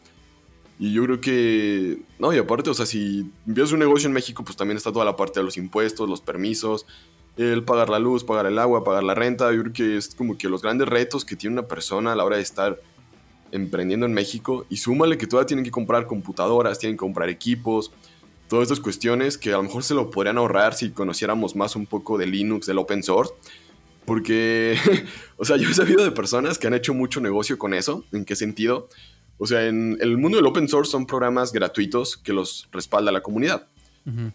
[0.79, 4.45] Y yo creo que, no, y aparte, o sea, si empiezas un negocio en México,
[4.45, 6.85] pues también está toda la parte de los impuestos, los permisos,
[7.37, 10.37] el pagar la luz, pagar el agua, pagar la renta, yo creo que es como
[10.37, 12.81] que los grandes retos que tiene una persona a la hora de estar
[13.53, 14.67] emprendiendo en México.
[14.69, 17.93] Y súmale que todavía tienen que comprar computadoras, tienen que comprar equipos,
[18.49, 21.87] todas estas cuestiones que a lo mejor se lo podrían ahorrar si conociéramos más un
[21.87, 23.33] poco de Linux, del open source,
[24.05, 24.79] porque,
[25.37, 28.25] o sea, yo he sabido de personas que han hecho mucho negocio con eso, ¿en
[28.25, 28.89] qué sentido?
[29.39, 33.23] O sea, en el mundo del open source son programas gratuitos que los respalda la
[33.23, 33.69] comunidad.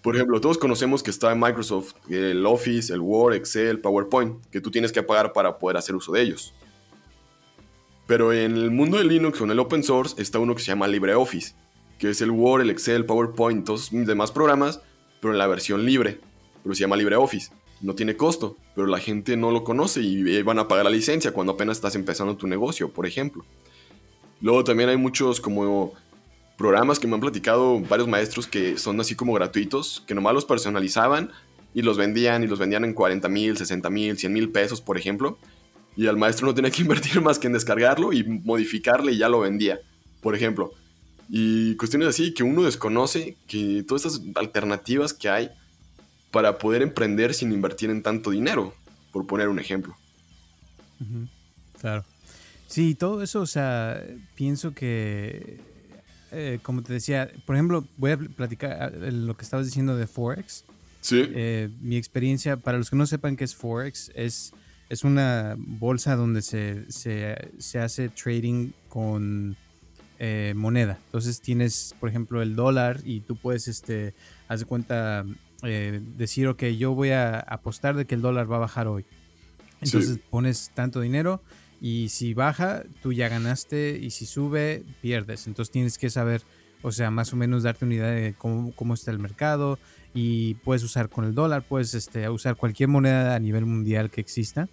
[0.02, 4.60] Por ejemplo, todos conocemos que está en Microsoft el Office, el Word, Excel, PowerPoint, que
[4.60, 6.54] tú tienes que pagar para poder hacer uso de ellos.
[8.06, 10.68] Pero en el mundo de Linux o en el open source está uno que se
[10.68, 11.56] llama LibreOffice,
[11.98, 14.82] que es el Word, el Excel, PowerPoint, todos los demás programas,
[15.22, 16.20] pero en la versión libre.
[16.64, 17.54] Pero se llama LibreOffice.
[17.80, 21.32] No tiene costo, pero la gente no lo conoce y van a pagar la licencia
[21.32, 23.46] cuando apenas estás empezando tu negocio, por ejemplo.
[24.42, 25.94] Luego también hay muchos como
[26.58, 30.46] programas que me han platicado varios maestros que son así como gratuitos, que nomás los
[30.46, 31.32] personalizaban
[31.74, 34.98] y los vendían y los vendían en 40 mil, 60 mil, 100 mil pesos, por
[34.98, 35.38] ejemplo.
[35.96, 39.30] Y al maestro no tenía que invertir más que en descargarlo y modificarle y ya
[39.30, 39.80] lo vendía,
[40.22, 40.72] por ejemplo.
[41.30, 45.50] Y cuestiones así que uno desconoce que todas estas alternativas que hay
[46.30, 48.74] para poder emprender sin invertir en tanto dinero,
[49.12, 49.96] por poner un ejemplo.
[51.80, 52.06] Claro.
[52.72, 54.02] Sí, todo eso, o sea,
[54.34, 55.60] pienso que
[56.32, 60.08] eh, como te decía, por ejemplo, voy a platicar ah, lo que estabas diciendo de
[60.08, 60.64] Forex.
[61.02, 61.24] Sí.
[61.28, 64.54] Eh, mi experiencia, para los que no sepan qué es Forex, es,
[64.88, 69.58] es una bolsa donde se, se, hace trading con
[70.20, 70.98] eh, moneda.
[71.08, 74.14] Entonces tienes, por ejemplo, el dólar y tú puedes, este,
[74.48, 75.26] haz de cuenta,
[76.18, 79.06] decir, ok, yo voy a apostar de que el dólar va a bajar hoy.
[79.82, 81.42] Entonces pones tanto dinero
[81.82, 83.98] y si baja, tú ya ganaste.
[84.00, 85.48] Y si sube, pierdes.
[85.48, 86.44] Entonces tienes que saber,
[86.84, 89.80] o sea, más o menos darte una idea de cómo, está el mercado.
[90.14, 94.22] Y puedes usar con el dólar, puedes este, usar cualquier moneda a nivel mundial que
[94.22, 94.70] exista.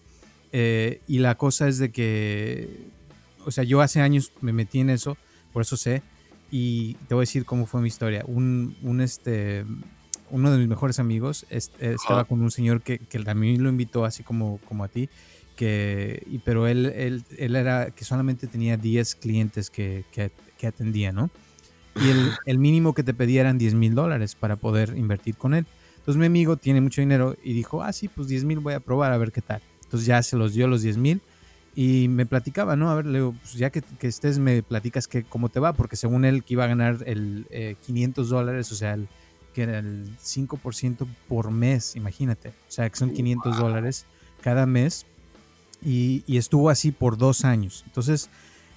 [0.53, 2.89] Eh, y la cosa es de que,
[3.47, 5.17] o sea, yo hace años me metí en eso,
[5.55, 6.03] por eso sé.
[6.51, 8.23] Y te voy a decir cómo fue mi historia.
[8.27, 9.65] Un, un este,
[10.31, 14.23] uno de mis mejores amigos estaba con un señor que, que también lo invitó, así
[14.23, 15.09] como, como a ti
[15.59, 21.31] que, pero él, él, él, era que solamente tenía 10 clientes que, que, atendía, ¿no?
[22.01, 25.55] Y el, el, mínimo que te pedía eran 10 mil dólares para poder invertir con
[25.55, 25.67] él.
[25.97, 28.81] Entonces mi amigo tiene mucho dinero y dijo, ah, sí, pues 10 mil voy a
[28.81, 29.61] probar a ver qué tal.
[29.83, 31.21] Entonces ya se los dio los 10 mil
[31.75, 32.89] y me platicaba, ¿no?
[32.91, 35.73] A ver, le digo, pues ya que, que, estés, me platicas que, cómo te va,
[35.73, 37.47] porque según él que iba a ganar el
[37.85, 39.09] 500 eh, dólares, o sea, el,
[39.55, 42.51] que era el 5% por mes, imagínate.
[42.51, 44.07] O sea, que son 500 dólares
[44.41, 45.05] cada mes
[45.83, 47.85] y, estuvo así por dos años.
[47.87, 48.31] Entonces,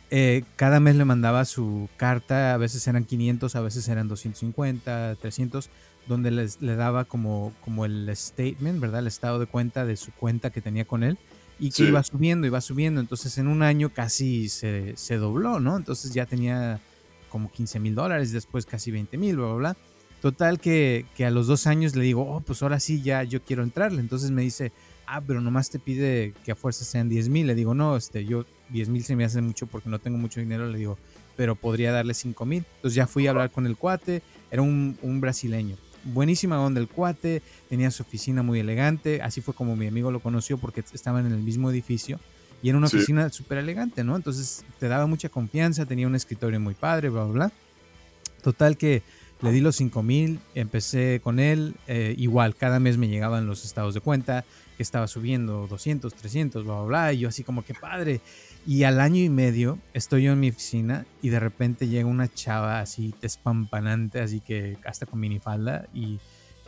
[0.09, 5.15] eh, cada mes le mandaba su carta, a veces eran 500, a veces eran 250,
[5.19, 5.69] 300,
[6.07, 8.99] donde les, le daba como, como el statement, ¿verdad?
[8.99, 11.17] El estado de cuenta de su cuenta que tenía con él
[11.59, 12.99] y que iba subiendo, iba subiendo.
[12.99, 15.77] Entonces en un año casi se, se dobló, ¿no?
[15.77, 16.81] Entonces ya tenía
[17.29, 19.77] como 15 mil dólares, después casi 20 mil, bla, bla, bla.
[20.21, 23.41] Total que, que, a los dos años le digo, oh, pues ahora sí ya yo
[23.43, 24.01] quiero entrarle.
[24.01, 24.71] Entonces me dice,
[25.07, 27.47] ah, pero nomás te pide que a fuerza sean 10 mil.
[27.47, 30.39] Le digo, no, este, yo 10 mil se me hace mucho porque no tengo mucho
[30.39, 30.67] dinero.
[30.67, 30.97] Le digo,
[31.35, 32.65] pero podría darle 5 mil.
[32.75, 35.75] Entonces ya fui a hablar con el cuate, era un, un brasileño.
[36.03, 39.21] Buenísima onda el cuate, tenía su oficina muy elegante.
[39.21, 42.19] Así fue como mi amigo lo conoció porque estaban en el mismo edificio
[42.63, 44.15] y era una oficina súper elegante, ¿no?
[44.15, 47.51] Entonces te daba mucha confianza, tenía un escritorio muy padre, bla, bla, bla.
[48.43, 49.01] Total que
[49.41, 53.65] le di los 5 mil, empecé con él, eh, igual, cada mes me llegaban los
[53.65, 54.45] estados de cuenta,
[54.77, 58.21] que estaba subiendo 200, 300, bla, bla, bla, y yo así como que padre.
[58.65, 62.31] Y al año y medio estoy yo en mi oficina y de repente llega una
[62.31, 66.19] chava así despampanante, así que hasta con minifalda y,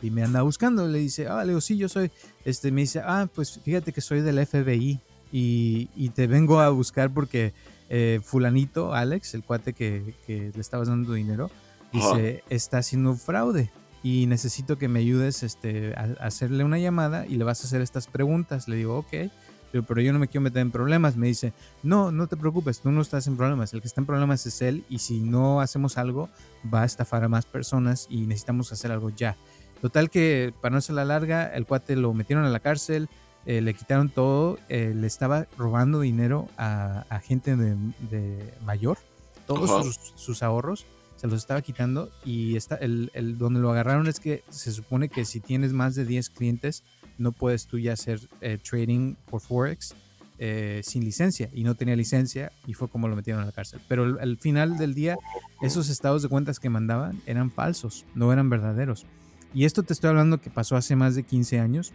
[0.02, 0.88] y me anda buscando.
[0.88, 2.10] Le dice, ah, le digo, sí, yo soy.
[2.46, 5.00] Este, me dice, ah, pues fíjate que soy del FBI
[5.32, 7.54] y, te vengo a buscar porque
[7.90, 11.50] eh, fulanito, Alex, el cuate que, que le estabas dando dinero,
[11.94, 13.72] dice, está haciendo un fraude
[14.04, 17.82] y necesito que me ayudes este, a, hacerle una llamada y le vas a hacer
[17.82, 18.68] estas preguntas.
[18.68, 19.32] Le digo, ok,
[19.72, 21.16] pero, yo no me quiero meter en problemas.
[21.16, 23.74] Me dice, no, no te preocupes, tú no estás en problemas.
[23.74, 26.30] El que está en problemas es él y si no hacemos algo,
[26.72, 29.38] va a estafar a más personas y necesitamos hacer algo ya.
[29.82, 33.10] Total que, para no ser la larga, el cuate lo metieron a la cárcel,
[33.46, 38.98] eh, le quitaron todo, eh, le estaba robando dinero a, gente de, mayor,
[39.48, 40.86] todos sus ahorros
[41.24, 45.08] se los estaba quitando y está, el, el, donde lo agarraron es que se supone
[45.08, 46.84] que si tienes más de 10 clientes
[47.18, 49.96] no puedes tú ya hacer eh, trading por Forex
[50.38, 53.80] eh, sin licencia y no tenía licencia y fue como lo metieron a la cárcel.
[53.88, 55.16] Pero al final del día
[55.62, 59.06] esos estados de cuentas que mandaban eran falsos, no eran verdaderos.
[59.54, 61.94] Y esto te estoy hablando que pasó hace más de 15 años.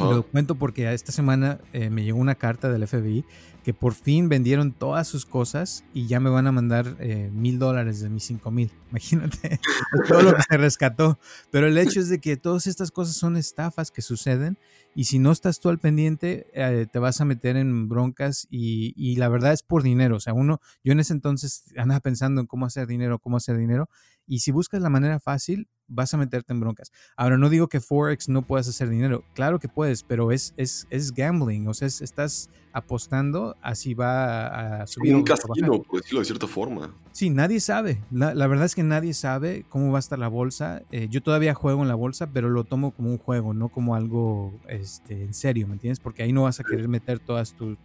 [0.00, 3.24] Lo cuento porque esta semana eh, me llegó una carta del FBI
[3.64, 7.58] que por fin vendieron todas sus cosas y ya me van a mandar eh, mil
[7.58, 8.70] dólares de mis cinco mil.
[8.90, 9.58] Imagínate
[10.06, 11.18] todo lo que se rescató.
[11.50, 14.58] Pero el hecho es de que todas estas cosas son estafas que suceden
[14.94, 18.92] y si no estás tú al pendiente eh, te vas a meter en broncas y,
[18.96, 20.16] y, la verdad es por dinero.
[20.16, 23.56] O sea, uno, yo en ese entonces andaba pensando en cómo hacer dinero, cómo hacer
[23.56, 23.88] dinero
[24.26, 26.90] y si buscas la manera fácil, vas a meterte en broncas.
[27.16, 29.24] Ahora, no digo que Forex no puedas hacer dinero.
[29.34, 31.68] Claro que puedes, pero es, es, es gambling.
[31.68, 35.14] O sea, estás apostando así va a subir.
[35.14, 36.94] un casino, por decirlo de cierta forma.
[37.12, 38.02] Sí, nadie sabe.
[38.10, 40.82] La, verdad es que nadie sabe cómo va a estar la bolsa.
[40.90, 43.94] Eh, yo todavía juego en la bolsa, pero lo tomo como un juego, no como
[43.94, 46.00] algo este, en serio, ¿me entiendes?
[46.00, 47.78] Porque ahí no vas a querer meter todas tus,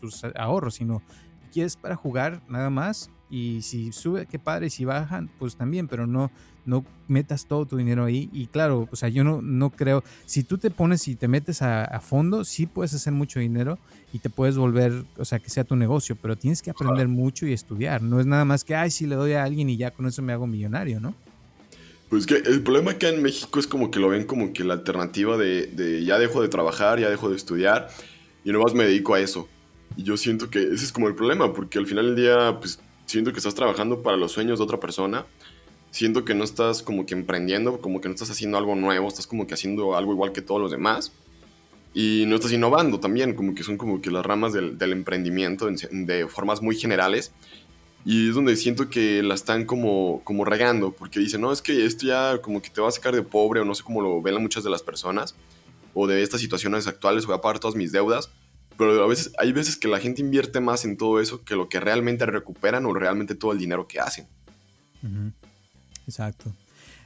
[0.00, 1.02] tus ahorros, sino
[1.52, 6.06] quieres para jugar nada más y si sube, qué padre, si bajan, pues también, pero
[6.06, 6.30] no,
[6.66, 8.28] no metas todo tu dinero ahí.
[8.32, 11.62] Y claro, o sea, yo no, no creo, si tú te pones y te metes
[11.62, 13.78] a, fondo, sí puedes hacer mucho dinero
[14.12, 17.46] y te puedes volver, o sea, que sea tu negocio, pero tienes que aprender mucho
[17.46, 18.02] y estudiar.
[18.02, 20.22] No es nada más que, ay, si le doy a alguien y ya con eso
[20.22, 21.14] me hago millonario, ¿no?
[22.08, 24.74] Pues que el problema acá en México es como que lo ven como que la
[24.74, 27.88] alternativa de, de ya dejo de trabajar, ya dejo de estudiar
[28.44, 29.48] y nomás me dedico a eso.
[29.96, 32.80] Y yo siento que ese es como el problema, porque al final del día, pues
[33.10, 35.26] siento que estás trabajando para los sueños de otra persona.
[35.90, 39.26] Siento que no estás como que emprendiendo, como que no estás haciendo algo nuevo, estás
[39.26, 41.12] como que haciendo algo igual que todos los demás.
[41.92, 46.28] Y no estás innovando también, como que son como que las ramas del, emprendimiento de
[46.28, 47.32] formas muy generales.
[48.04, 51.84] Y es donde siento que la están como, como regando, porque dicen, no, es que
[51.84, 54.22] esto ya como que te va a sacar de pobre, o no sé cómo lo
[54.22, 55.34] ven muchas de las personas,
[55.92, 58.30] o de estas situaciones actuales, voy a pagar todas mis deudas
[58.80, 61.68] pero a veces hay veces que la gente invierte más en todo eso que lo
[61.68, 64.26] que realmente recuperan o realmente todo el dinero que hacen.
[66.06, 66.50] Exacto.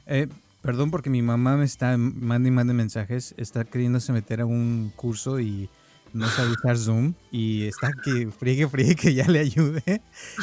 [0.05, 0.29] Eh,
[0.61, 4.93] perdón porque mi mamá me está mandando y manda mensajes, está queriéndose meter a un
[4.95, 5.67] curso y
[6.13, 10.01] no sabe usar Zoom y está que friegue, friegue que ya le ayude.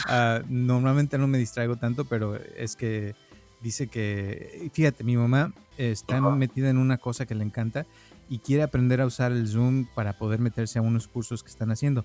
[0.09, 3.15] Ah, normalmente no me distraigo tanto, pero es que
[3.63, 7.87] dice que, fíjate, mi mamá está metida en una cosa que le encanta
[8.29, 11.71] y quiere aprender a usar el Zoom para poder meterse a unos cursos que están
[11.71, 12.05] haciendo.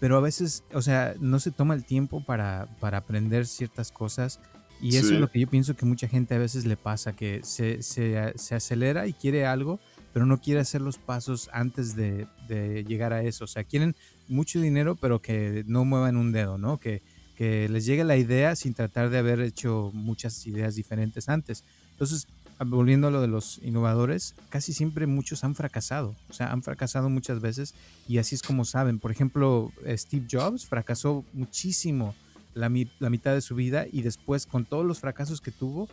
[0.00, 4.40] Pero a veces, o sea, no se toma el tiempo para, para aprender ciertas cosas.
[4.80, 7.40] Y eso es lo que yo pienso que mucha gente a veces le pasa, que
[7.42, 9.80] se, se, se acelera y quiere algo,
[10.12, 13.44] pero no quiere hacer los pasos antes de, de, llegar a eso.
[13.44, 13.96] O sea, quieren
[14.28, 16.78] mucho dinero, pero que no muevan un dedo, ¿no?
[16.78, 17.02] Que,
[17.36, 21.64] que les llegue la idea sin tratar de haber hecho muchas ideas diferentes antes.
[21.90, 22.28] Entonces,
[22.64, 27.08] volviendo a lo de los innovadores, casi siempre muchos han fracasado, o sea, han fracasado
[27.08, 27.74] muchas veces
[28.08, 28.98] y así es como saben.
[28.98, 32.14] Por ejemplo, Steve Jobs fracasó muchísimo
[32.54, 35.88] la, la mitad de su vida y después con todos los fracasos que tuvo,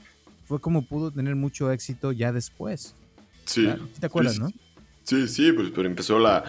[0.45, 2.95] fue como pudo tener mucho éxito ya después.
[3.45, 3.67] Sí.
[3.99, 4.49] ¿Te acuerdas, no?
[5.03, 6.43] Sí, sí, pues pero empezó la...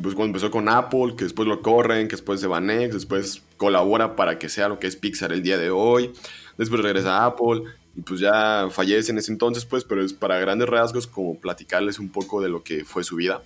[0.00, 3.42] Pues cuando empezó con Apple, que después lo corren, que después se va Next, después
[3.56, 6.12] colabora para que sea lo que es Pixar el día de hoy,
[6.56, 10.38] después regresa a Apple, y pues ya fallece en ese entonces, pues, pero es para
[10.38, 13.42] grandes rasgos como platicarles un poco de lo que fue su vida.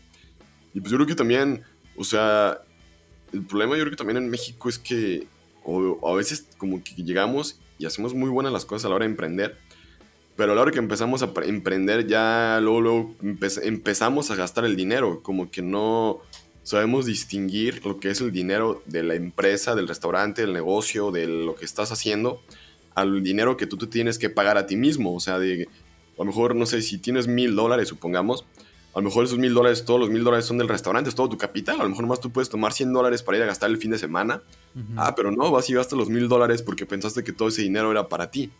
[0.72, 1.62] Y pues yo creo que también,
[1.96, 2.61] o sea,
[3.32, 5.26] el problema yo creo que también en México es que
[5.64, 9.04] o, a veces como que llegamos y hacemos muy buenas las cosas a la hora
[9.04, 9.59] de emprender,
[10.37, 13.16] pero a la hora que empezamos a emprender ya luego,
[13.62, 16.20] empezamos a gastar el dinero, como que no
[16.62, 21.26] sabemos distinguir lo que es el dinero de la empresa, del restaurante, del negocio, de
[21.26, 22.42] lo que estás haciendo,
[22.96, 25.14] al dinero que tú te tienes que pagar a ti mismo.
[25.14, 25.68] O sea, de,
[26.14, 28.44] a lo mejor, no sé, si tienes mil dólares, supongamos,
[28.94, 31.28] a lo mejor esos mil dólares, todos los mil dólares son del restaurante, es todo
[31.28, 31.78] tu capital.
[31.80, 33.90] A lo mejor más tú puedes tomar 100 dólares para ir a gastar el fin
[33.90, 34.42] de semana.
[34.96, 37.90] Ah, pero no, vas y gastas los mil dólares porque pensaste que todo ese dinero
[37.90, 38.50] era para ti.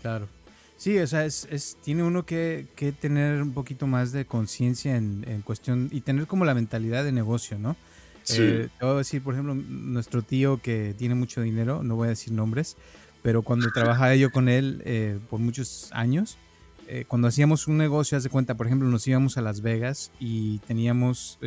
[0.00, 0.28] Claro.
[0.76, 2.66] Sí, o sea, es, tiene uno que,
[3.00, 7.58] tener un poquito más de conciencia en, cuestión y tener como la mentalidad de negocio,
[7.58, 7.76] ¿no?
[8.30, 8.42] Sí.
[8.42, 12.06] Eh, te voy a decir, por ejemplo, nuestro tío que tiene mucho dinero, no voy
[12.06, 12.76] a decir nombres,
[13.22, 16.38] pero cuando trabajaba yo con él eh, por muchos años,
[16.88, 20.10] eh, cuando hacíamos un negocio, haz de cuenta, por ejemplo, nos íbamos a Las Vegas
[20.18, 21.38] y teníamos,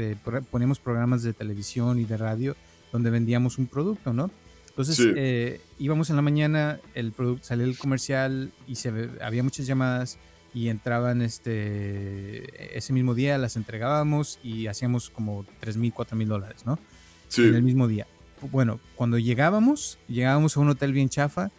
[0.52, 2.56] poníamos programas de televisión y de radio
[2.94, 4.32] donde vendíamos un producto, ¿no?
[4.70, 9.68] Entonces eh, íbamos en la mañana, el producto salía el comercial y se, había muchas
[9.68, 10.18] llamadas
[10.54, 16.28] y entraban este ese mismo día, las entregábamos y hacíamos como 3 mil, 4 mil
[16.28, 16.80] dólares, ¿no?
[17.28, 17.44] Sí.
[17.48, 18.08] En el mismo día.
[18.52, 21.52] Bueno, cuando llegábamos, llegábamos a un hotel bien chafa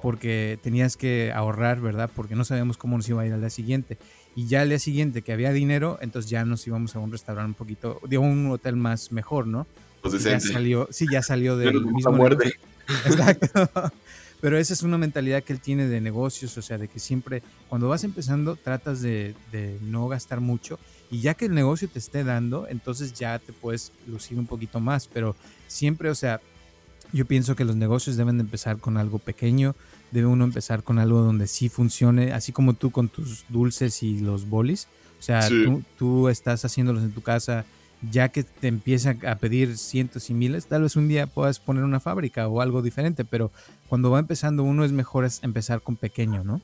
[0.00, 2.10] porque tenías que ahorrar, ¿verdad?
[2.14, 3.98] Porque no sabíamos cómo nos iba a ir al día siguiente.
[4.36, 7.48] Y ya al día siguiente que había dinero, entonces ya nos íbamos a un restaurante
[7.48, 9.66] un poquito, digo, un hotel más mejor, ¿no?
[10.00, 12.54] Pues ya salió, sí, ya salió del mismo muerte.
[13.06, 13.68] Exacto.
[14.40, 17.42] Pero esa es una mentalidad que él tiene de negocios, o sea, de que siempre,
[17.68, 19.34] cuando vas empezando, tratas de,
[19.82, 20.78] no gastar mucho
[21.10, 24.78] y ya que el negocio te esté dando, entonces ya te puedes lucir un poquito
[24.78, 25.34] más, pero
[25.66, 26.40] siempre, o sea,
[27.12, 29.74] yo pienso que los negocios deben de empezar con algo pequeño,
[30.12, 34.20] debe uno empezar con algo donde sí funcione, así como tú con tus dulces y
[34.20, 34.86] los bolis,
[35.18, 37.64] o sea, tú, tú estás haciéndolos en tu casa,
[38.02, 41.84] ya que te empieza a pedir cientos y miles, tal vez un día puedas poner
[41.84, 43.50] una fábrica o algo diferente, pero
[43.88, 46.60] cuando va empezando uno es mejor empezar con pequeño, ¿no?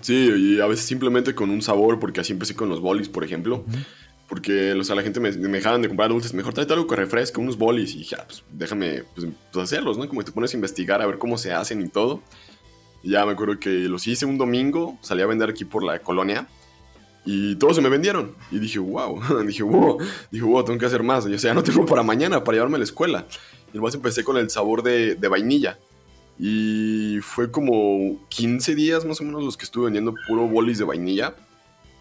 [0.00, 3.24] Sí, y a veces simplemente con un sabor, porque así empecé con los bolis, por
[3.24, 3.64] ejemplo.
[4.28, 6.96] Porque o sea, la gente me, me dejaban de comprar dulces, mejor tráete algo que
[6.96, 10.08] refresque, unos bolis, y ya, pues déjame pues, pues, hacerlos, ¿no?
[10.08, 12.22] Como te pones a investigar a ver cómo se hacen y todo.
[13.02, 16.00] Y ya me acuerdo que los hice un domingo, salí a vender aquí por la
[16.00, 16.48] colonia.
[17.26, 18.34] Y todos se me vendieron.
[18.50, 19.98] Y dije, wow, dije, wow,
[20.30, 21.26] dije, wow, tengo que hacer más.
[21.26, 23.26] Y, o sea, no tengo para mañana, para llevarme a la escuela.
[23.74, 25.78] Y más empecé con el sabor de, de, vainilla.
[26.38, 30.84] Y fue como 15 días más o menos los que estuve vendiendo puro bolis de
[30.84, 31.34] vainilla.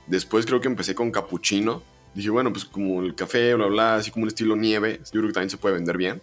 [0.08, 1.82] Después creo que empecé con capuchino.
[2.14, 5.02] Dije, bueno, pues como el café, bla, bla, así como un estilo nieve.
[5.06, 6.22] Yo creo que también se puede vender bien.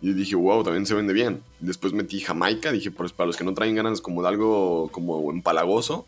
[0.00, 1.42] Y dije, wow, también se vende bien.
[1.58, 2.70] Después metí Jamaica.
[2.70, 6.06] Dije, pues para los que no traen ganas como de algo como empalagoso,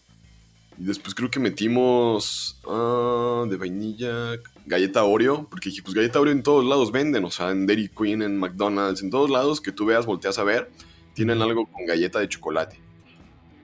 [0.79, 6.33] y después creo que metimos ah, de vainilla, galleta Oreo, porque dije, pues galleta Oreo
[6.33, 9.73] en todos lados venden, o sea, en Dairy Queen, en McDonald's, en todos lados que
[9.73, 10.71] tú veas, volteas a ver,
[11.15, 12.81] tienen algo con galleta de chocolate.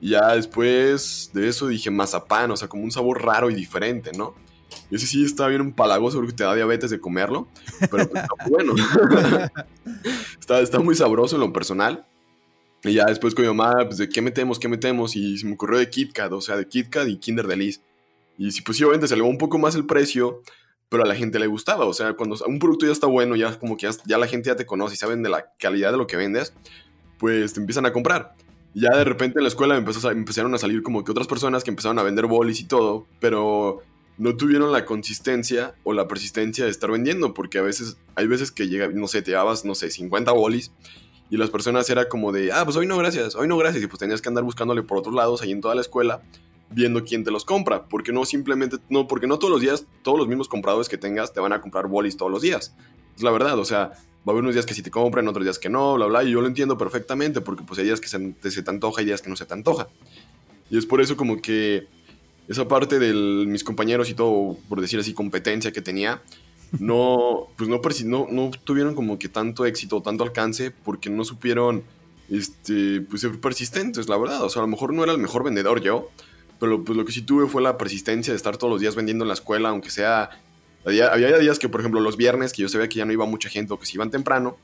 [0.00, 4.12] Y ya después de eso dije mazapán, o sea, como un sabor raro y diferente,
[4.16, 4.34] ¿no?
[4.90, 7.48] Y ese sí está bien empalagoso, creo que te da diabetes de comerlo,
[7.90, 8.74] pero pues está bueno.
[10.40, 12.06] está, está muy sabroso en lo personal.
[12.84, 15.54] Y ya después con mi mamá, pues de qué metemos, qué metemos, y se me
[15.54, 17.80] ocurrió de KitKat, o sea, de KitKat y Kinder Delice.
[18.36, 20.42] Y sí, pues sí, obviamente se elevó un poco más el precio,
[20.88, 21.86] pero a la gente le gustaba.
[21.86, 24.56] O sea, cuando un producto ya está bueno, ya como que ya, la gente ya
[24.56, 26.54] te conoce y saben de la calidad de lo que vendes,
[27.18, 28.34] pues te empiezan a comprar.
[28.74, 31.70] Ya de repente en la escuela empezó empezaron a salir como que otras personas que
[31.70, 33.82] empezaron a vender bolis y todo, pero
[34.18, 38.52] no tuvieron la consistencia o la persistencia de estar vendiendo, porque a veces, hay veces
[38.52, 40.72] que llega, no sé, te llevabas, no sé, 50 bolis
[41.30, 43.82] y las personas era como de, ah, pues hoy no gracias, hoy no gracias.
[43.84, 46.22] Y pues tenías que andar buscándole por otros lados ahí en toda la escuela,
[46.70, 47.84] viendo quién te los compra.
[47.84, 51.32] Porque no simplemente, no, porque no todos los días, todos los mismos compradores que tengas
[51.32, 52.74] te van a comprar bolis todos los días.
[53.14, 53.92] Es la verdad, o sea, va
[54.26, 56.24] a haber unos días que sí te compran, otros días que no, bla, bla.
[56.24, 59.04] Y yo lo entiendo perfectamente, porque pues hay días que se, se te antoja y
[59.04, 59.88] días que no se te antoja.
[60.70, 61.88] Y es por eso como que
[62.48, 63.12] esa parte de
[63.46, 66.22] mis compañeros y todo, por decir así, competencia que tenía,
[66.78, 71.82] no, pues no, no, no tuvieron como que tanto éxito tanto alcance porque no supieron
[72.30, 74.42] este, pues ser persistentes, la verdad.
[74.42, 76.10] O sea, a lo mejor no era el mejor vendedor yo,
[76.60, 79.24] pero pues lo que sí tuve fue la persistencia de estar todos los días vendiendo
[79.24, 80.30] en la escuela, aunque sea...
[80.84, 83.26] Había, había días que, por ejemplo, los viernes, que yo sabía que ya no iba
[83.26, 84.56] mucha gente o que se iban temprano,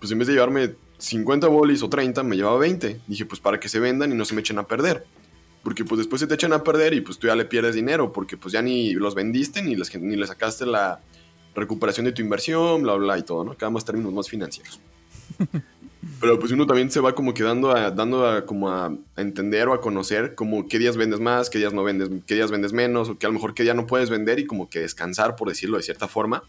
[0.00, 3.02] pues en vez de llevarme 50 bolis o 30, me llevaba 20.
[3.06, 5.06] Dije, pues para que se vendan y no se me echen a perder.
[5.62, 8.12] Porque pues después se te echan a perder y pues tú ya le pierdes dinero,
[8.12, 11.00] porque pues ya ni los vendiste ni, les, ni le sacaste la
[11.58, 13.54] recuperación de tu inversión, bla, bla, y todo, ¿no?
[13.56, 14.80] Cada más términos más financieros.
[16.20, 19.74] Pero pues uno también se va como quedando a, dando a, como a, entender o
[19.74, 23.08] a conocer como qué días vendes más, qué días no vendes, qué días vendes menos,
[23.08, 25.48] o que a lo mejor qué día no puedes vender y como que descansar, por
[25.48, 26.42] decirlo de cierta forma.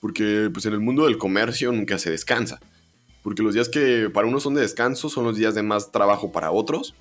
[0.00, 2.60] Porque pues en el mundo del comercio nunca se descansa.
[3.22, 6.32] Porque los días que para unos son de descanso son los días de más trabajo
[6.32, 6.94] para otros.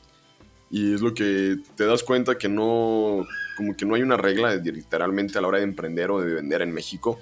[0.71, 3.25] Y es lo que te das cuenta que no,
[3.57, 6.61] como que no hay una regla literalmente a la hora de emprender o de vender
[6.61, 7.19] en México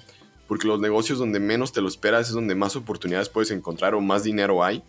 [0.48, 4.00] porque los negocios donde menos te lo esperas es donde más oportunidades puedes encontrar o
[4.00, 4.82] más dinero hay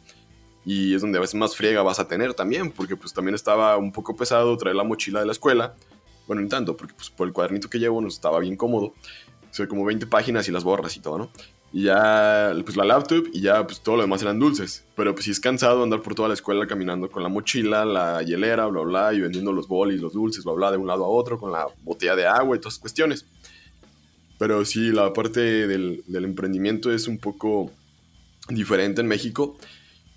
[0.65, 3.77] y es donde a veces más friega vas a tener también, porque pues también estaba
[3.77, 5.75] un poco pesado traer la mochila de la escuela,
[6.27, 9.67] bueno, en tanto, porque pues por el cuadernito que llevo no estaba bien cómodo, o
[9.67, 11.31] como 20 páginas y las borras y todo, ¿no?
[11.71, 14.83] Y ya, pues la laptop y ya, pues todo lo demás eran dulces.
[14.95, 18.23] Pero pues sí es cansado andar por toda la escuela caminando con la mochila, la
[18.23, 21.07] hielera, bla, bla, y vendiendo los bolis, los dulces, bla, bla, de un lado a
[21.07, 23.25] otro, con la botella de agua y todas esas cuestiones.
[24.39, 27.71] Pero sí, la parte del, emprendimiento es un poco
[28.47, 29.57] diferente en México.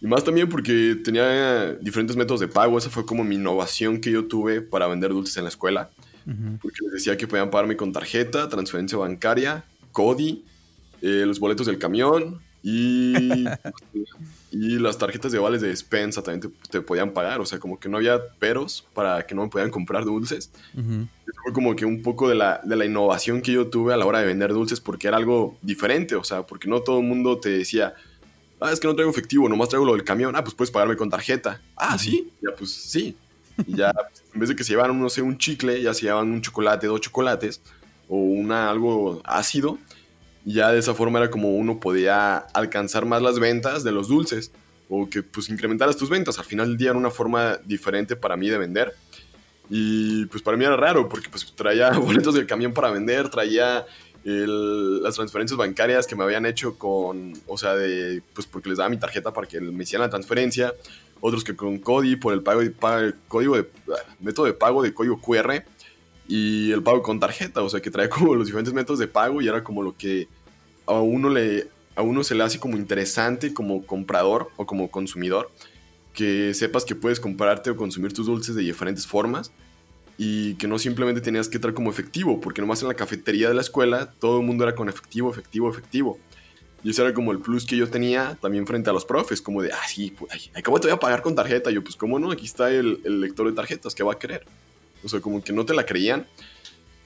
[0.00, 2.78] Y más también porque tenía diferentes métodos de pago.
[2.78, 5.90] Esa fue como mi innovación que yo tuve para vender dulces en la escuela.
[6.24, 10.44] Porque les decía que podían pagarme con tarjeta, transferencia bancaria, CODI,
[11.02, 13.44] eh, los boletos del camión y,
[14.52, 17.40] y las tarjetas de vales de despensa también te, podían pagar.
[17.40, 20.52] O sea, como que no había peros para que no me pudieran comprar dulces.
[21.42, 24.06] fue como que un poco de la, de la innovación que yo tuve a la
[24.06, 26.14] hora de vender dulces porque era algo diferente.
[26.14, 27.94] O sea, porque no todo el mundo te decía,
[28.60, 30.36] ah, es que no traigo efectivo, nomás traigo lo del camión.
[30.36, 31.60] Ah, pues puedes pagarme con tarjeta.
[31.74, 32.30] Ah, sí.
[32.40, 33.16] Ya, pues sí.
[33.66, 33.92] Y ya,
[34.32, 36.86] en vez de que se llevaran, no sé, un chicle, ya se llevaban un chocolate,
[36.86, 37.60] dos chocolates
[38.08, 39.78] o una, algo ácido
[40.44, 44.52] ya de esa forma era como uno podía alcanzar más las ventas de los dulces
[44.88, 46.38] o que pues incrementaras tus ventas.
[46.38, 48.94] Al final del día era una forma diferente para mí de vender.
[49.70, 53.86] Y pues para mí era raro porque pues traía boletos del camión para vender, traía
[54.24, 58.88] las transferencias bancarias que me habían hecho con, o sea, de, pues porque les daba
[58.88, 60.74] mi tarjeta para que me hicieran la transferencia,
[61.20, 62.72] otros que con CODI por el pago, de,
[63.26, 63.68] código de,
[64.20, 65.64] método de pago de código QR
[66.34, 69.42] y el pago con tarjeta, o sea que trae como los diferentes métodos de pago
[69.42, 70.28] y era como lo que
[70.86, 75.50] a uno, le, a uno se le hace como interesante como comprador o como consumidor,
[76.14, 79.52] que sepas que puedes comprarte o consumir tus dulces de diferentes formas
[80.16, 83.54] y que no simplemente tenías que traer como efectivo, porque nomás en la cafetería de
[83.54, 86.18] la escuela todo el mundo era con efectivo, efectivo, efectivo.
[86.82, 89.60] Y ese era como el plus que yo tenía también frente a los profes, como
[89.60, 91.70] de, ah, sí, pues, ¿cómo te voy a pagar con tarjeta?
[91.70, 92.30] yo, pues, ¿cómo no?
[92.30, 94.46] Aquí está el, el lector de tarjetas, ¿qué va a querer?
[95.04, 96.26] O sea, como que no te la creían.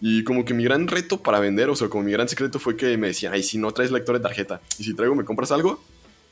[0.00, 2.76] Y como que mi gran reto para vender, o sea, como mi gran secreto fue
[2.76, 5.50] que me decían, ay, si no traes lector de tarjeta, y si traigo, ¿me compras
[5.52, 5.82] algo?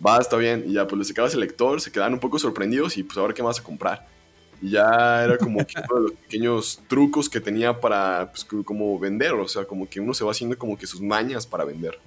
[0.04, 0.64] Va, está bien.
[0.66, 3.32] Y ya, pues les sacabas el lector, se quedaban un poco sorprendidos y pues ahora
[3.32, 4.06] qué vas a comprar.
[4.60, 9.32] Y ya era como uno de los pequeños trucos que tenía para, pues, como vender,
[9.32, 11.98] o sea, como que uno se va haciendo como que sus mañas para vender.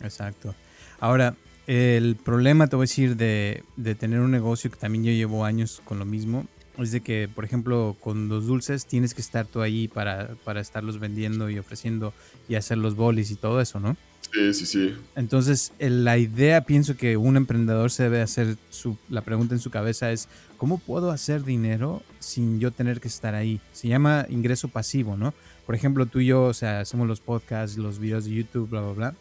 [0.00, 0.54] Exacto.
[0.98, 1.36] Ahora,
[1.66, 5.44] el problema, te voy a decir, de, de tener un negocio que también yo llevo
[5.44, 6.46] años con lo mismo,
[6.82, 10.60] es de que, por ejemplo, con los dulces tienes que estar tú ahí para, para
[10.60, 12.12] estarlos vendiendo y ofreciendo
[12.48, 13.96] y hacer los bolis y todo eso, ¿no?
[14.32, 14.94] Sí, sí, sí.
[15.16, 19.70] Entonces, la idea, pienso que un emprendedor se debe hacer, su, la pregunta en su
[19.70, 23.60] cabeza es, ¿cómo puedo hacer dinero sin yo tener que estar ahí?
[23.72, 25.32] Se llama ingreso pasivo, ¿no?
[25.66, 28.82] Por ejemplo, tú y yo, o sea, hacemos los podcasts, los videos de YouTube, bla,
[28.82, 29.14] bla, bla.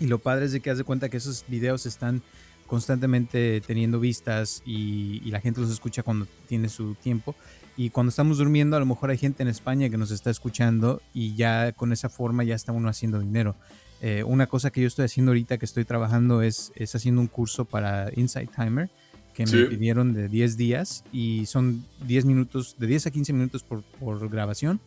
[0.00, 2.22] Y lo padre es de que haz de cuenta que esos videos están
[2.66, 7.34] constantemente teniendo vistas y, la gente los escucha cuando tiene su tiempo.
[7.76, 11.02] Y cuando estamos durmiendo, a lo mejor hay gente en España que nos está escuchando
[11.12, 13.56] y ya con esa forma ya está uno haciendo dinero.
[14.00, 17.26] Eh, una cosa que yo estoy haciendo ahorita, que estoy trabajando, es, es haciendo un
[17.26, 18.90] curso para Insight Timer
[19.34, 23.64] que me pidieron de 10 días y son 10 minutos, de 10 a 15 minutos
[23.64, 24.80] por, por grabación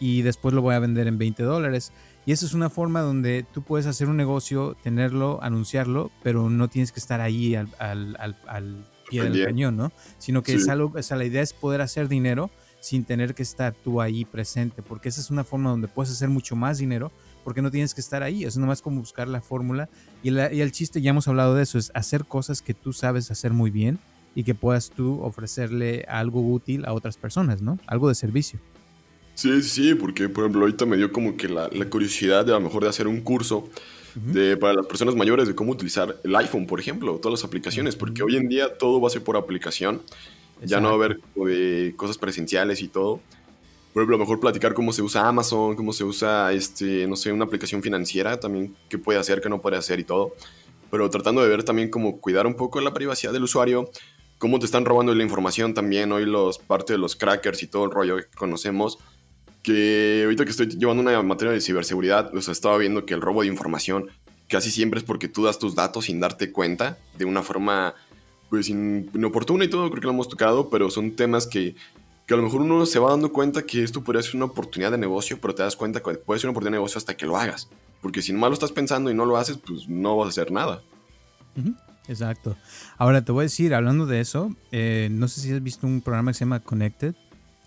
[0.00, 1.92] y después lo voy a vender en 20 dólares.
[2.26, 6.68] Y eso es una forma donde tú puedes hacer un negocio, tenerlo, anunciarlo, pero no
[6.68, 9.92] tienes que estar ahí al, al, pie del cañón, ¿no?
[10.18, 12.50] Sino que es algo, o sea, la idea es poder hacer dinero
[12.80, 16.28] sin tener que estar tú ahí presente, porque esa es una forma donde puedes hacer
[16.28, 17.12] mucho más dinero,
[17.42, 19.90] porque no tienes que estar ahí, es nomás como buscar la fórmula.
[20.22, 23.30] Y, y el chiste, ya hemos hablado de eso, es hacer cosas que tú sabes
[23.30, 23.98] hacer muy bien
[24.34, 27.78] y que puedas tú ofrecerle algo útil a otras personas, ¿no?
[27.86, 28.58] Algo de servicio.
[29.34, 32.60] Sí, sí, porque por ejemplo ahorita me dio como que la, curiosidad de a lo
[32.60, 33.68] mejor de hacer un curso
[34.14, 37.96] de, para las personas mayores de cómo utilizar el iPhone, por ejemplo, todas las aplicaciones,
[37.96, 40.02] porque hoy en día todo va a ser por aplicación.
[40.62, 43.20] Ya no va a haber eh, cosas presenciales y todo.
[43.92, 47.16] Por ejemplo, a lo mejor platicar cómo se usa Amazon, cómo se usa, este, no
[47.16, 50.34] sé, una aplicación financiera también, qué puede hacer, qué no puede hacer y todo.
[50.90, 53.90] Pero tratando de ver también cómo cuidar un poco la privacidad del usuario,
[54.38, 56.12] cómo te están robando la información también.
[56.12, 58.98] Hoy los parte de los crackers y todo el rollo que conocemos.
[59.64, 63.42] Que ahorita que estoy llevando una materia de ciberseguridad, pues estaba viendo que el robo
[63.42, 64.10] de información
[64.48, 67.94] casi siempre es porque tú das tus datos sin darte cuenta de una forma
[68.50, 71.74] pues inoportuna y todo, creo que lo hemos tocado, pero son temas que,
[72.26, 74.92] que a lo mejor uno se va dando cuenta que esto podría ser una oportunidad
[74.92, 77.26] de negocio, pero te das cuenta que puede ser una oportunidad de negocio hasta que
[77.26, 77.68] lo hagas.
[78.00, 80.52] Porque si nomás lo estás pensando y no lo haces, pues no vas a hacer
[80.52, 80.82] nada.
[82.06, 82.56] Exacto.
[82.98, 86.02] Ahora te voy a decir, hablando de eso, eh, no sé si has visto un
[86.02, 87.14] programa que se llama Connected.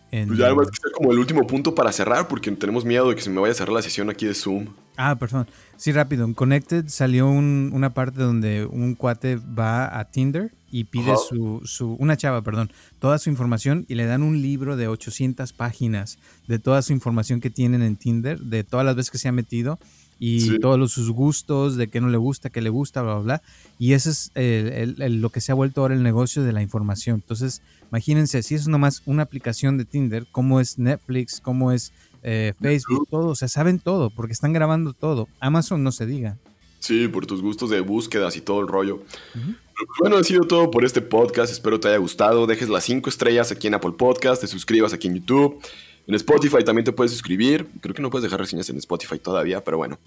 [0.10, 3.16] Pues ya además que sea como el último punto para cerrar, porque tenemos miedo de
[3.16, 4.68] que se me vaya a cerrar la sesión aquí de Zoom.
[4.96, 5.48] Ah, perdón.
[5.76, 6.26] Sí, rápido.
[6.26, 11.96] En Connected salió una parte donde un cuate va a Tinder y pide su, su,
[12.00, 16.60] una chava, perdón, toda su información y le dan un libro de 800 páginas de
[16.60, 19.80] toda su información que tienen en Tinder, de todas las veces que se ha metido
[20.20, 23.42] y todos sus gustos, de qué no le gusta, qué le gusta, bla, bla, bla.
[23.78, 27.18] Y eso es lo que se ha vuelto ahora el negocio de la información.
[27.18, 31.92] Entonces, imagínense, si es nomás una aplicación de Tinder, cómo es Netflix, cómo es
[32.24, 35.28] eh, Facebook, todo, o sea, saben todo, porque están grabando todo.
[35.40, 36.38] Amazon no se diga.
[36.80, 39.02] Sí, por tus gustos de búsquedas y todo el rollo.
[39.34, 41.52] Pues bueno, ha sido todo por este podcast.
[41.52, 42.48] Espero te haya gustado.
[42.48, 45.60] Dejes las cinco estrellas aquí en Apple Podcast, te suscribas aquí en YouTube.
[46.08, 47.68] En Spotify también te puedes suscribir.
[47.82, 50.00] Creo que no puedes dejar reseñas en Spotify todavía, pero bueno.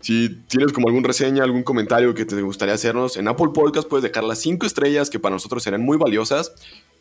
[0.00, 4.02] Si tienes como algún reseña, algún comentario que te gustaría hacernos, en Apple Podcast puedes
[4.02, 6.52] dejar las 5 estrellas que para nosotros serán muy valiosas.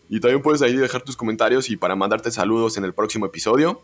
[0.09, 3.81] Y también puedes ahí dejar tus comentarios y para mandarte saludos en el próximo episodio.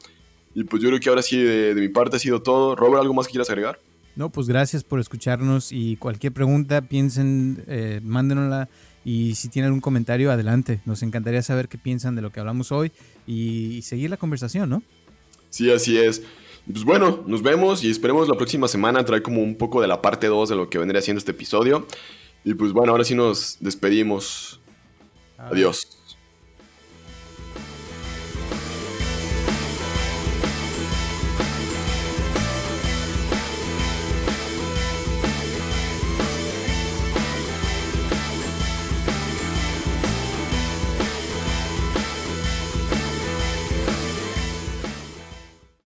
[0.53, 2.75] Y pues yo creo que ahora sí de, mi parte ha sido todo.
[2.75, 3.79] Robert, ¿algo más que quieras agregar?
[4.15, 8.67] No, pues gracias por escucharnos y cualquier pregunta, piensen, eh, mándenosla
[9.05, 10.81] y si tienen algún comentario, adelante.
[10.85, 12.91] Nos encantaría saber qué piensan de lo que hablamos hoy
[13.25, 14.83] y, seguir la conversación, ¿no?
[15.49, 16.21] Sí, así es.
[16.71, 20.01] Pues bueno, nos vemos y esperemos la próxima semana traer como un poco de la
[20.01, 21.87] parte 2 de lo que vendría siendo este episodio.
[22.43, 24.59] Y pues bueno, ahora sí nos despedimos.
[25.37, 25.98] Adiós.